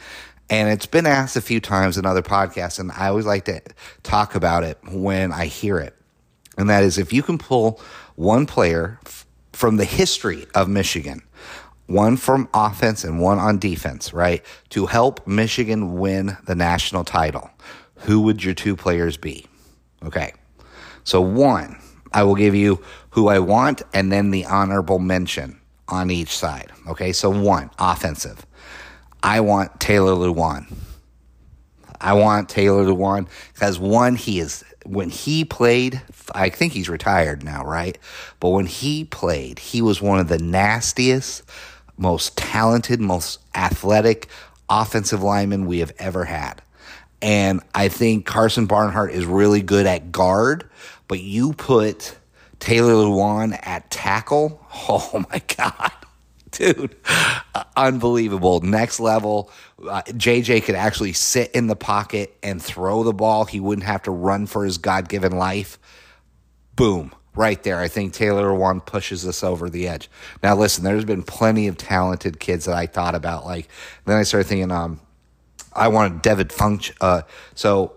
And 0.49 0.69
it's 0.69 0.87
been 0.87 1.07
asked 1.07 1.37
a 1.37 1.41
few 1.41 1.61
times 1.61 1.99
in 1.99 2.07
other 2.07 2.23
podcasts, 2.23 2.79
and 2.79 2.93
I 2.93 3.09
always 3.09 3.27
like 3.27 3.47
to 3.47 3.61
talk 4.05 4.37
about 4.37 4.63
it 4.63 4.79
when 4.93 5.33
I 5.33 5.47
hear 5.47 5.79
it. 5.79 5.96
And 6.57 6.69
that 6.71 6.83
is 6.83 6.99
if 6.99 7.13
you 7.13 7.23
can 7.23 7.39
pull 7.39 7.81
one 8.15 8.47
player 8.47 8.99
f- 9.05 9.27
from 9.53 9.77
the 9.77 9.85
history 9.85 10.47
of 10.55 10.69
Michigan, 10.69 11.23
one 11.87 12.17
from 12.17 12.49
offense 12.53 13.05
and 13.05 13.21
one 13.21 13.39
on 13.39 13.59
defense, 13.59 14.13
right, 14.13 14.45
to 14.71 14.87
help 14.87 15.27
Michigan 15.27 15.95
win 15.95 16.37
the 16.47 16.55
national 16.55 17.05
title, 17.05 17.51
who 18.01 18.23
would 18.23 18.43
your 18.43 18.55
two 18.55 18.77
players 18.77 19.17
be? 19.17 19.47
Okay. 20.05 20.33
So, 21.05 21.21
one, 21.21 21.79
I 22.13 22.25
will 22.25 22.35
give 22.35 22.55
you 22.55 22.83
who 23.11 23.29
I 23.29 23.39
want 23.39 23.83
and 23.93 24.11
then 24.11 24.31
the 24.31 24.45
honorable 24.47 24.99
mention 24.99 25.61
on 25.89 26.11
each 26.11 26.37
side. 26.37 26.73
Okay. 26.89 27.13
So, 27.13 27.31
one, 27.31 27.71
offensive. 27.79 28.45
I 29.23 29.41
want 29.41 29.79
Taylor 29.81 30.13
Lewan. 30.13 30.73
I 32.01 32.13
want 32.13 32.49
Taylor 32.49 32.85
Lewan 32.85 33.29
because 33.53 33.79
one, 33.79 34.17
he 34.17 34.41
is 34.41 34.65
when 34.89 35.11
he 35.11 35.45
played, 35.45 36.03
I 36.35 36.49
think 36.49 36.73
he's 36.73 36.89
retired 36.89 37.43
now, 37.43 37.65
right? 37.65 37.99
But 38.41 38.51
when 38.51 38.67
he 38.67 39.05
played, 39.05 39.59
he 39.59 39.83
was 39.83 40.01
one 40.01 40.19
of 40.19 40.29
the 40.29 40.39
nastiest, 40.39 41.43
most 41.97 42.37
talented, 42.37 43.01
most 43.01 43.41
athletic 43.55 44.29
offensive 44.69 45.23
linemen 45.23 45.67
we 45.67 45.79
have 45.81 45.93
ever 45.99 46.25
had. 46.25 46.63
And 47.23 47.61
I 47.75 47.89
think 47.89 48.27
Karsen 48.27 48.69
Barnhart 48.69 49.13
is 49.13 49.25
really 49.25 49.63
good 49.63 49.87
at 49.87 50.13
guard, 50.13 50.69
but 51.09 51.21
you 51.21 51.53
put 51.55 52.17
Taylor 52.59 52.93
Lewan 52.93 53.59
at 53.63 53.91
tackle, 53.91 54.65
oh 54.89 55.25
my 55.31 55.41
God 55.57 56.06
dude, 56.51 56.97
unbelievable. 57.77 58.61
Next 58.61 59.01
level. 59.01 59.51
Uh, 59.83 60.03
JJ 60.03 60.65
could 60.65 60.75
actually 60.75 61.13
sit 61.13 61.51
in 61.53 61.67
the 61.67 61.77
pocket 61.77 62.37
and 62.43 62.63
throw 62.63 63.03
the 63.03 63.13
ball. 63.13 63.45
He 63.45 63.61
wouldn't 63.61 63.87
have 63.87 64.03
to 64.05 64.11
run 64.11 64.47
for 64.47 64.65
his 64.65 64.79
God 64.79 65.09
given 65.09 65.33
life. 65.33 65.79
Boom. 66.75 67.13
Right 67.35 67.63
there. 67.63 67.79
I 67.79 67.89
think 67.89 68.15
Taylor 68.15 68.49
Lewan 68.49 68.85
pushes 68.85 69.27
us 69.27 69.45
over 69.45 69.69
the 69.69 69.89
edge. 69.89 70.09
Now, 70.43 70.57
listen, 70.57 70.85
there's 70.85 71.05
been 71.05 71.23
plenty 71.23 71.67
of 71.69 71.77
talented 71.77 72.41
kids 72.41 72.65
that 72.65 72.75
I 72.75 72.87
thought 72.87 73.15
about. 73.15 73.45
Like, 73.45 73.69
then 74.07 74.17
I 74.17 74.23
started 74.23 74.49
thinking, 74.49 74.71
um, 74.71 75.01
I 75.75 75.89
wanted 75.89 76.23
Devin 76.23 76.49
Funch. 76.49 76.93
Uh, 76.99 77.23
so, 77.55 77.93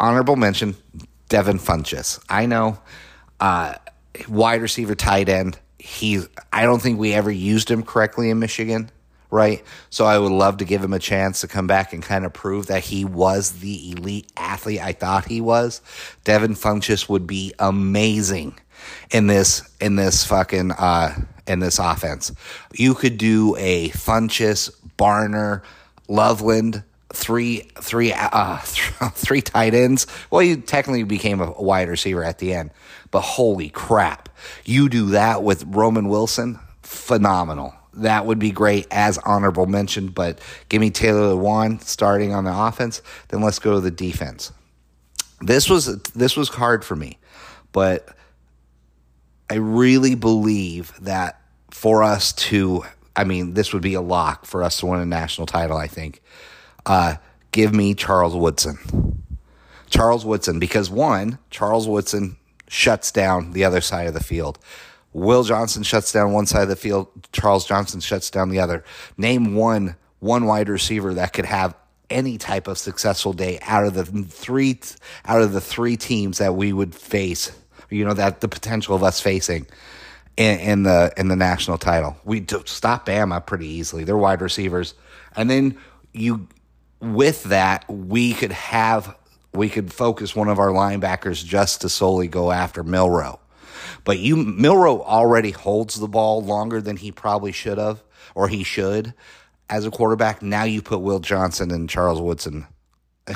honorable 0.00 0.36
mention, 0.36 0.74
Devin 1.28 1.58
Funchess. 1.58 2.22
I 2.30 2.46
know, 2.46 2.78
uh, 3.40 3.74
wide 4.26 4.62
receiver, 4.62 4.94
tight 4.94 5.28
end 5.28 5.58
he's 5.78 6.28
I 6.52 6.62
don't 6.62 6.80
think 6.80 6.98
we 6.98 7.12
ever 7.12 7.30
used 7.30 7.70
him 7.70 7.82
correctly 7.82 8.30
in 8.30 8.38
Michigan, 8.38 8.90
right? 9.30 9.62
So 9.90 10.04
I 10.04 10.18
would 10.18 10.32
love 10.32 10.58
to 10.58 10.64
give 10.64 10.82
him 10.82 10.92
a 10.92 10.98
chance 10.98 11.40
to 11.40 11.48
come 11.48 11.66
back 11.66 11.92
and 11.92 12.02
kind 12.02 12.24
of 12.24 12.32
prove 12.32 12.66
that 12.66 12.84
he 12.84 13.04
was 13.04 13.60
the 13.60 13.92
elite 13.92 14.30
athlete 14.36 14.80
I 14.80 14.92
thought 14.92 15.26
he 15.26 15.40
was. 15.40 15.80
Devin 16.24 16.54
Funchess 16.54 17.08
would 17.08 17.26
be 17.26 17.52
amazing 17.58 18.58
in 19.10 19.26
this 19.26 19.68
in 19.80 19.96
this 19.96 20.24
fucking 20.24 20.72
uh 20.72 21.14
in 21.46 21.60
this 21.60 21.78
offense. 21.78 22.32
You 22.74 22.94
could 22.94 23.18
do 23.18 23.54
a 23.58 23.90
Funchess, 23.90 24.70
Barner, 24.98 25.62
Loveland 26.08 26.82
three 27.16 27.60
three 27.80 28.12
uh 28.12 28.58
three 28.58 29.40
tight 29.40 29.74
ends. 29.74 30.06
Well, 30.30 30.42
you 30.42 30.56
technically 30.56 31.02
became 31.02 31.40
a 31.40 31.50
wide 31.50 31.88
receiver 31.88 32.22
at 32.22 32.38
the 32.38 32.52
end, 32.52 32.70
but 33.10 33.22
holy 33.22 33.70
crap. 33.70 34.28
You 34.64 34.88
do 34.88 35.06
that 35.06 35.42
with 35.42 35.64
Roman 35.66 36.08
Wilson, 36.08 36.58
phenomenal. 36.82 37.74
That 37.94 38.26
would 38.26 38.38
be 38.38 38.50
great 38.50 38.86
as 38.90 39.16
honorable 39.18 39.66
mention, 39.66 40.08
but 40.08 40.40
give 40.68 40.82
me 40.82 40.90
Taylor 40.90 41.34
Lewan 41.34 41.82
starting 41.82 42.34
on 42.34 42.44
the 42.44 42.54
offense, 42.54 43.00
then 43.28 43.40
let's 43.40 43.58
go 43.58 43.74
to 43.74 43.80
the 43.80 43.90
defense. 43.90 44.52
This 45.40 45.70
was 45.70 46.02
this 46.12 46.36
was 46.36 46.50
hard 46.50 46.84
for 46.84 46.96
me, 46.96 47.18
but 47.72 48.08
I 49.48 49.54
really 49.54 50.14
believe 50.14 50.92
that 51.00 51.40
for 51.70 52.02
us 52.02 52.34
to 52.34 52.84
I 53.18 53.24
mean, 53.24 53.54
this 53.54 53.72
would 53.72 53.82
be 53.82 53.94
a 53.94 54.02
lock 54.02 54.44
for 54.44 54.62
us 54.62 54.76
to 54.80 54.86
win 54.86 55.00
a 55.00 55.06
national 55.06 55.46
title, 55.46 55.78
I 55.78 55.86
think. 55.86 56.20
Uh, 56.86 57.16
give 57.52 57.74
me 57.74 57.94
Charles 57.94 58.34
Woodson. 58.34 59.24
Charles 59.90 60.24
Woodson, 60.24 60.58
because 60.58 60.88
one, 60.88 61.38
Charles 61.50 61.86
Woodson 61.86 62.36
shuts 62.68 63.12
down 63.12 63.52
the 63.52 63.64
other 63.64 63.80
side 63.80 64.06
of 64.06 64.14
the 64.14 64.22
field. 64.22 64.58
Will 65.12 65.44
Johnson 65.44 65.82
shuts 65.82 66.12
down 66.12 66.32
one 66.32 66.46
side 66.46 66.62
of 66.62 66.68
the 66.68 66.76
field. 66.76 67.08
Charles 67.32 67.66
Johnson 67.66 68.00
shuts 68.00 68.30
down 68.30 68.50
the 68.50 68.60
other. 68.60 68.84
Name 69.16 69.54
one 69.54 69.96
one 70.18 70.46
wide 70.46 70.68
receiver 70.68 71.14
that 71.14 71.32
could 71.32 71.44
have 71.44 71.74
any 72.08 72.38
type 72.38 72.68
of 72.68 72.78
successful 72.78 73.32
day 73.32 73.58
out 73.62 73.84
of 73.84 73.94
the 73.94 74.04
three 74.04 74.78
out 75.24 75.42
of 75.42 75.52
the 75.52 75.60
three 75.60 75.96
teams 75.96 76.38
that 76.38 76.54
we 76.54 76.72
would 76.72 76.94
face. 76.94 77.50
You 77.90 78.04
know 78.04 78.14
that 78.14 78.40
the 78.40 78.48
potential 78.48 78.94
of 78.94 79.02
us 79.02 79.20
facing 79.20 79.66
in, 80.36 80.58
in 80.58 80.82
the 80.82 81.12
in 81.16 81.28
the 81.28 81.36
national 81.36 81.78
title. 81.78 82.16
We'd 82.24 82.50
stop 82.68 83.06
Bama 83.06 83.44
pretty 83.44 83.68
easily. 83.68 84.04
Their 84.04 84.18
wide 84.18 84.42
receivers, 84.42 84.94
and 85.34 85.48
then 85.48 85.78
you 86.12 86.48
with 87.00 87.44
that 87.44 87.84
we 87.88 88.32
could 88.32 88.52
have 88.52 89.16
we 89.52 89.68
could 89.68 89.92
focus 89.92 90.36
one 90.36 90.48
of 90.48 90.58
our 90.58 90.68
linebackers 90.68 91.44
just 91.44 91.80
to 91.80 91.88
solely 91.88 92.28
go 92.28 92.52
after 92.52 92.82
Milroe. 92.82 93.40
But 94.04 94.18
you 94.18 94.36
Milroe 94.36 95.02
already 95.02 95.50
holds 95.50 95.98
the 95.98 96.08
ball 96.08 96.42
longer 96.42 96.80
than 96.80 96.96
he 96.96 97.10
probably 97.10 97.52
should 97.52 97.78
have 97.78 98.02
or 98.34 98.48
he 98.48 98.62
should 98.62 99.14
as 99.68 99.86
a 99.86 99.90
quarterback. 99.90 100.42
Now 100.42 100.64
you 100.64 100.82
put 100.82 101.00
Will 101.00 101.20
Johnson 101.20 101.70
and 101.70 101.88
Charles 101.88 102.20
Woodson. 102.20 102.66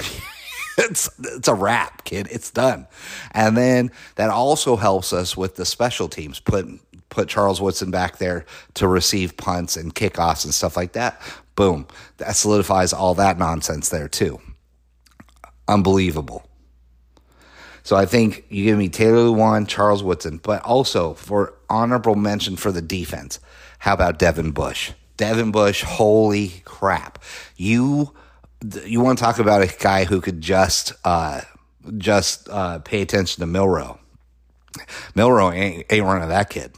it's 0.78 1.10
it's 1.18 1.48
a 1.48 1.54
wrap, 1.54 2.04
kid. 2.04 2.28
It's 2.30 2.50
done. 2.50 2.86
And 3.32 3.56
then 3.56 3.90
that 4.16 4.30
also 4.30 4.76
helps 4.76 5.12
us 5.12 5.36
with 5.36 5.56
the 5.56 5.64
special 5.64 6.08
teams. 6.08 6.38
Put 6.38 6.66
put 7.08 7.28
Charles 7.28 7.60
Woodson 7.60 7.90
back 7.90 8.18
there 8.18 8.44
to 8.74 8.86
receive 8.86 9.36
punts 9.36 9.76
and 9.76 9.94
kickoffs 9.94 10.44
and 10.44 10.54
stuff 10.54 10.76
like 10.76 10.92
that. 10.92 11.20
Boom. 11.60 11.86
That 12.16 12.36
solidifies 12.36 12.94
all 12.94 13.12
that 13.16 13.36
nonsense 13.36 13.90
there 13.90 14.08
too. 14.08 14.40
Unbelievable. 15.68 16.42
So 17.82 17.96
I 17.96 18.06
think 18.06 18.46
you 18.48 18.64
give 18.64 18.78
me 18.78 18.88
Taylor 18.88 19.24
Lewan, 19.24 19.68
Charles 19.68 20.02
Woodson, 20.02 20.40
but 20.42 20.62
also 20.62 21.12
for 21.12 21.52
honorable 21.68 22.14
mention 22.14 22.56
for 22.56 22.72
the 22.72 22.80
defense. 22.80 23.40
How 23.78 23.92
about 23.92 24.18
Devin 24.18 24.52
Bush? 24.52 24.92
Devin 25.18 25.50
Bush, 25.50 25.82
holy 25.82 26.62
crap. 26.64 27.22
You 27.58 28.14
you 28.86 29.02
want 29.02 29.18
to 29.18 29.24
talk 29.24 29.38
about 29.38 29.60
a 29.60 29.66
guy 29.66 30.04
who 30.04 30.22
could 30.22 30.40
just 30.40 30.94
uh, 31.04 31.42
just 31.98 32.48
uh, 32.48 32.78
pay 32.78 33.02
attention 33.02 33.42
to 33.42 33.46
Milroe. 33.46 34.00
Milroe 35.14 35.52
ain't, 35.52 35.84
ain't 35.90 36.06
running 36.06 36.30
that 36.30 36.48
kid. 36.48 36.74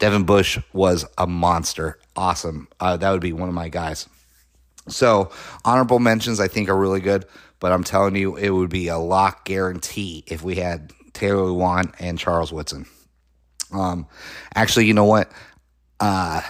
Devin 0.00 0.24
Bush 0.24 0.58
was 0.72 1.06
a 1.16 1.28
monster. 1.28 2.00
Awesome. 2.16 2.66
Uh, 2.80 2.96
that 2.96 3.12
would 3.12 3.20
be 3.20 3.32
one 3.32 3.48
of 3.48 3.54
my 3.54 3.68
guys. 3.68 4.08
So 4.88 5.30
honorable 5.64 5.98
mentions 5.98 6.40
I 6.40 6.48
think 6.48 6.68
are 6.68 6.76
really 6.76 7.00
good, 7.00 7.26
but 7.60 7.72
I'm 7.72 7.84
telling 7.84 8.16
you 8.16 8.36
it 8.36 8.50
would 8.50 8.70
be 8.70 8.88
a 8.88 8.98
lock 8.98 9.44
guarantee 9.44 10.24
if 10.26 10.42
we 10.42 10.56
had 10.56 10.92
Taylor 11.12 11.44
Lewan 11.44 11.94
and 11.98 12.18
Charles 12.18 12.52
Woodson. 12.52 12.86
Um, 13.72 14.06
actually, 14.54 14.86
you 14.86 14.94
know 14.94 15.04
what? 15.04 15.30
Uh, 15.98 16.42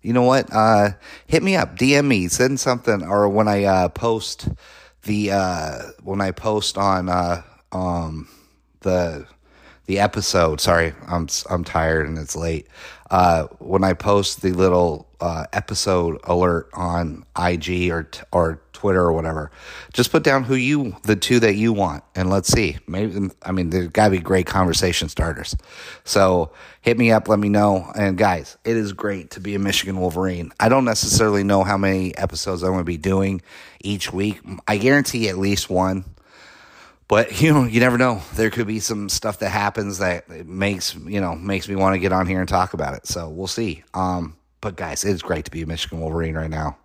you 0.00 0.12
know 0.12 0.22
what? 0.22 0.52
Uh, 0.52 0.90
hit 1.26 1.42
me 1.42 1.56
up, 1.56 1.76
DM 1.76 2.06
me, 2.06 2.28
send 2.28 2.58
something, 2.58 3.02
or 3.02 3.28
when 3.28 3.48
I 3.48 3.64
uh, 3.64 3.88
post 3.88 4.48
the 5.02 5.32
uh, 5.32 5.82
when 6.02 6.20
I 6.20 6.30
post 6.30 6.78
on 6.78 7.08
uh, 7.08 7.42
um, 7.72 8.28
the 8.80 9.26
the 9.92 10.00
episode. 10.00 10.58
Sorry, 10.58 10.94
I'm 11.06 11.28
I'm 11.50 11.64
tired 11.64 12.06
and 12.06 12.16
it's 12.16 12.34
late. 12.34 12.66
Uh, 13.10 13.46
when 13.58 13.84
I 13.84 13.92
post 13.92 14.40
the 14.40 14.52
little 14.52 15.06
uh, 15.20 15.44
episode 15.52 16.18
alert 16.24 16.70
on 16.72 17.26
IG 17.38 17.90
or 17.90 18.08
or 18.32 18.62
Twitter 18.72 19.02
or 19.02 19.12
whatever, 19.12 19.50
just 19.92 20.10
put 20.10 20.22
down 20.22 20.44
who 20.44 20.54
you 20.54 20.96
the 21.02 21.14
two 21.14 21.40
that 21.40 21.56
you 21.56 21.74
want, 21.74 22.04
and 22.14 22.30
let's 22.30 22.48
see. 22.48 22.78
Maybe 22.86 23.28
I 23.42 23.52
mean 23.52 23.68
there's 23.68 23.88
got 23.88 24.06
to 24.06 24.12
be 24.12 24.18
great 24.18 24.46
conversation 24.46 25.10
starters. 25.10 25.54
So 26.04 26.52
hit 26.80 26.96
me 26.96 27.12
up, 27.12 27.28
let 27.28 27.38
me 27.38 27.50
know. 27.50 27.92
And 27.94 28.16
guys, 28.16 28.56
it 28.64 28.78
is 28.78 28.94
great 28.94 29.32
to 29.32 29.40
be 29.40 29.54
a 29.54 29.58
Michigan 29.58 30.00
Wolverine. 30.00 30.52
I 30.58 30.70
don't 30.70 30.86
necessarily 30.86 31.44
know 31.44 31.64
how 31.64 31.76
many 31.76 32.16
episodes 32.16 32.62
I'm 32.62 32.70
going 32.70 32.80
to 32.80 32.84
be 32.84 32.96
doing 32.96 33.42
each 33.82 34.10
week. 34.10 34.40
I 34.66 34.78
guarantee 34.78 35.28
at 35.28 35.36
least 35.36 35.68
one 35.68 36.06
but 37.12 37.42
you 37.42 37.52
know, 37.52 37.64
you 37.64 37.78
never 37.78 37.98
know. 37.98 38.22
There 38.36 38.48
could 38.48 38.66
be 38.66 38.80
some 38.80 39.10
stuff 39.10 39.40
that 39.40 39.50
happens 39.50 39.98
that 39.98 40.30
makes 40.46 40.94
you 40.94 41.20
know 41.20 41.34
makes 41.36 41.68
me 41.68 41.76
want 41.76 41.94
to 41.94 41.98
get 41.98 42.10
on 42.10 42.26
here 42.26 42.40
and 42.40 42.48
talk 42.48 42.72
about 42.72 42.94
it. 42.94 43.06
So 43.06 43.28
we'll 43.28 43.46
see. 43.46 43.84
Um, 43.92 44.34
but 44.62 44.76
guys, 44.76 45.04
it's 45.04 45.20
great 45.20 45.44
to 45.44 45.50
be 45.50 45.60
a 45.60 45.66
Michigan 45.66 46.00
Wolverine 46.00 46.34
right 46.34 46.48
now. 46.48 46.78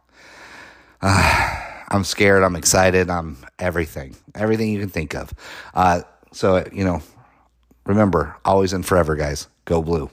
Uh, 1.02 1.63
I'm 1.90 2.04
scared. 2.04 2.44
I'm 2.44 2.58
excited. 2.58 3.10
I'm 3.10 3.38
everything, 3.58 4.18
everything 4.36 4.70
you 4.70 4.82
can 4.82 4.90
think 4.90 5.16
of. 5.16 5.34
Uh, 5.74 6.02
so 6.34 6.68
you 6.74 6.84
know, 6.84 7.02
remember, 7.86 8.36
always 8.44 8.74
and 8.74 8.86
forever, 8.86 9.16
guys. 9.16 9.48
Go 9.63 9.82
blue. 9.82 10.10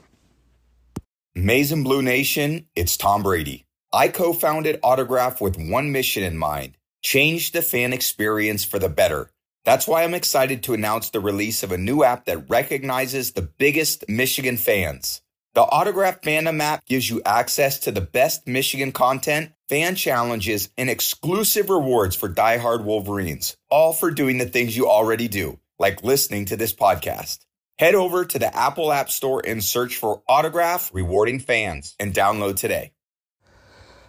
Maize 1.35 1.73
and 1.73 1.83
Blue 1.83 2.01
Nation. 2.01 2.67
It's 2.73 2.95
Tom 2.95 3.21
Brady. 3.21 3.65
I 3.91 4.07
co-founded 4.07 4.79
Autograph 4.81 5.41
with 5.41 5.57
one 5.57 5.91
mission 5.91 6.23
in 6.23 6.37
mind: 6.37 6.77
change 7.01 7.51
the 7.51 7.61
fan 7.61 7.91
experience 7.91 8.63
for 8.63 8.79
the 8.79 8.87
better. 8.87 9.29
That's 9.65 9.87
why 9.87 10.03
I'm 10.03 10.13
excited 10.13 10.61
to 10.63 10.75
announce 10.75 11.09
the 11.09 11.19
release 11.19 11.63
of 11.63 11.71
a 11.71 11.77
new 11.77 12.03
app 12.03 12.25
that 12.25 12.49
recognizes 12.49 13.31
the 13.31 13.41
biggest 13.41 14.07
Michigan 14.07 14.57
fans. 14.57 15.23
The 15.55 15.61
Autograph 15.61 16.21
Fandom 16.21 16.59
app 16.59 16.85
gives 16.85 17.09
you 17.09 17.23
access 17.25 17.79
to 17.79 17.91
the 17.91 18.01
best 18.01 18.45
Michigan 18.45 18.91
content, 18.91 19.53
fan 19.67 19.95
challenges, 19.95 20.69
and 20.77 20.87
exclusive 20.87 21.71
rewards 21.71 22.15
for 22.15 22.29
diehard 22.29 22.83
Wolverines, 22.83 23.57
all 23.71 23.91
for 23.91 24.11
doing 24.11 24.37
the 24.37 24.45
things 24.45 24.77
you 24.77 24.87
already 24.87 25.27
do, 25.27 25.59
like 25.79 26.03
listening 26.03 26.45
to 26.45 26.57
this 26.57 26.73
podcast. 26.73 27.39
Head 27.79 27.95
over 27.95 28.23
to 28.23 28.37
the 28.37 28.55
Apple 28.55 28.91
App 28.91 29.09
Store 29.09 29.41
and 29.45 29.63
search 29.63 29.95
for 29.95 30.21
Autograph 30.29 30.91
Rewarding 30.93 31.39
Fans 31.39 31.95
and 31.99 32.13
download 32.13 32.57
today. 32.57 32.91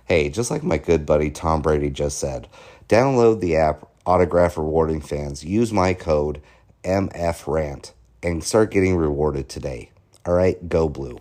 Hey, 0.05 0.29
just 0.29 0.51
like 0.51 0.63
my 0.63 0.77
good 0.77 1.07
buddy 1.07 1.31
Tom 1.31 1.63
Brady 1.63 1.89
just 1.89 2.19
said, 2.19 2.49
download 2.89 3.41
the 3.41 3.57
app 3.57 3.89
autograph 4.07 4.57
rewarding 4.57 5.01
fans, 5.01 5.45
use 5.45 5.73
my 5.73 5.93
code 5.93 6.41
MFRANT 6.85 7.93
and 8.23 8.43
start 8.43 8.71
getting 8.71 8.97
rewarded 8.97 9.49
today. 9.49 9.91
All 10.25 10.35
right, 10.35 10.69
go 10.69 10.89
blue. 10.89 11.19